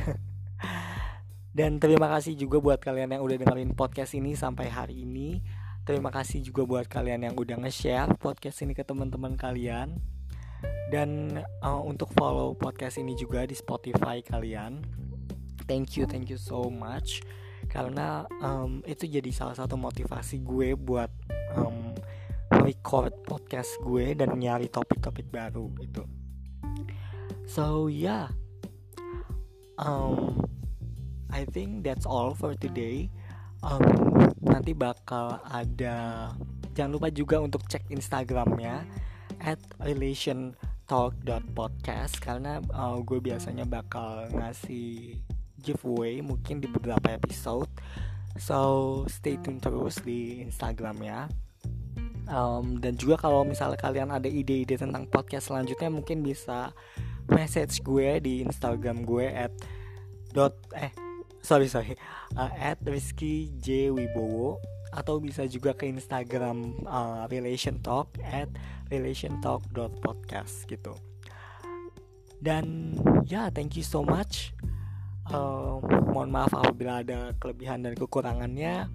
dan 1.58 1.78
terima 1.78 2.10
kasih 2.10 2.34
juga 2.34 2.58
buat 2.58 2.82
kalian 2.82 3.14
yang 3.14 3.22
udah 3.22 3.38
dengerin 3.38 3.78
podcast 3.78 4.18
ini 4.18 4.34
sampai 4.34 4.66
hari 4.66 5.06
ini 5.06 5.38
Terima 5.86 6.10
kasih 6.10 6.42
juga 6.42 6.66
buat 6.66 6.90
kalian 6.90 7.30
yang 7.30 7.34
udah 7.38 7.62
nge-share 7.62 8.18
podcast 8.18 8.58
ini 8.66 8.74
ke 8.74 8.82
teman-teman 8.82 9.38
kalian. 9.38 9.94
Dan 10.90 11.38
uh, 11.62 11.78
untuk 11.78 12.10
follow 12.18 12.58
podcast 12.58 12.98
ini 12.98 13.14
juga 13.14 13.46
di 13.46 13.54
Spotify 13.54 14.18
kalian. 14.18 14.82
Thank 15.70 15.94
you, 15.94 16.10
thank 16.10 16.26
you 16.26 16.42
so 16.42 16.66
much. 16.66 17.22
Karena 17.70 18.26
um, 18.42 18.82
itu 18.82 19.06
jadi 19.06 19.30
salah 19.30 19.54
satu 19.54 19.78
motivasi 19.78 20.42
gue 20.42 20.74
buat 20.74 21.10
um, 21.54 21.94
record 22.66 23.14
podcast 23.22 23.70
gue 23.86 24.18
dan 24.18 24.34
nyari 24.34 24.66
topik-topik 24.66 25.30
baru 25.30 25.70
gitu. 25.78 26.02
So 27.46 27.86
yeah. 27.86 28.34
Um 29.78 30.42
I 31.30 31.46
think 31.46 31.86
that's 31.86 32.02
all 32.02 32.34
for 32.34 32.58
today. 32.58 33.06
Um, 33.62 33.86
nanti 34.42 34.74
bakal 34.74 35.38
ada 35.46 36.30
jangan 36.74 36.90
lupa 36.98 37.08
juga 37.14 37.38
untuk 37.38 37.62
cek 37.70 37.86
instagramnya 37.94 38.82
at 39.42 39.62
relation 39.78 40.58
talk.podcast 40.90 42.18
karena 42.18 42.58
uh, 42.74 42.98
gue 43.02 43.18
biasanya 43.22 43.66
bakal 43.66 44.26
ngasih 44.34 45.18
giveaway 45.62 46.18
mungkin 46.18 46.58
di 46.58 46.66
beberapa 46.66 47.14
episode. 47.14 47.70
So 48.42 49.02
stay 49.06 49.38
tune 49.38 49.62
terus 49.62 50.02
di 50.02 50.42
Instagram 50.42 50.98
ya 51.06 51.30
um, 52.30 52.78
dan 52.78 52.94
juga 52.98 53.18
kalau 53.18 53.42
misalnya 53.42 53.78
kalian 53.78 54.10
ada 54.14 54.26
ide-ide 54.26 54.78
tentang 54.78 55.06
podcast 55.10 55.50
selanjutnya 55.50 55.90
mungkin 55.90 56.22
bisa 56.22 56.74
message 57.26 57.82
gue 57.82 58.22
di 58.22 58.46
Instagram 58.46 59.02
gue 59.02 59.26
at 59.26 59.52
dot 60.30 60.54
eh 60.76 60.94
sorry 61.42 61.66
sorry 61.66 61.94
uh, 62.38 62.52
at 62.54 62.78
Rizky 62.86 63.50
J 63.58 63.90
Wibowo 63.90 64.58
atau 64.94 65.18
bisa 65.18 65.44
juga 65.44 65.74
ke 65.74 65.90
Instagram 65.90 66.86
uh, 66.86 67.26
relation 67.28 67.76
talk 67.82 68.16
at 68.22 68.48
relationtalk.podcast 68.88 70.64
gitu. 70.70 70.94
Dan 72.38 72.96
ya 73.26 73.44
yeah, 73.44 73.46
thank 73.50 73.74
you 73.74 73.84
so 73.84 74.00
much. 74.06 74.54
Uh, 75.26 75.82
mohon 76.14 76.30
maaf 76.30 76.54
apabila 76.54 77.02
ada 77.02 77.34
kelebihan 77.42 77.82
dan 77.82 77.98
kekurangannya 77.98 78.86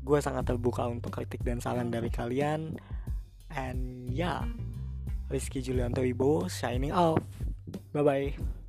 gue 0.00 0.18
sangat 0.18 0.48
terbuka 0.48 0.88
untuk 0.88 1.12
kritik 1.12 1.44
dan 1.44 1.60
saran 1.60 1.92
dari 1.92 2.08
kalian. 2.08 2.76
And 3.50 4.10
ya 4.10 4.14
yeah, 4.14 4.40
Rizky 5.30 5.62
Julianto 5.62 6.02
Ibo 6.02 6.46
signing 6.46 6.94
off. 6.94 7.22
Bye 7.90 8.04
bye 8.06 8.59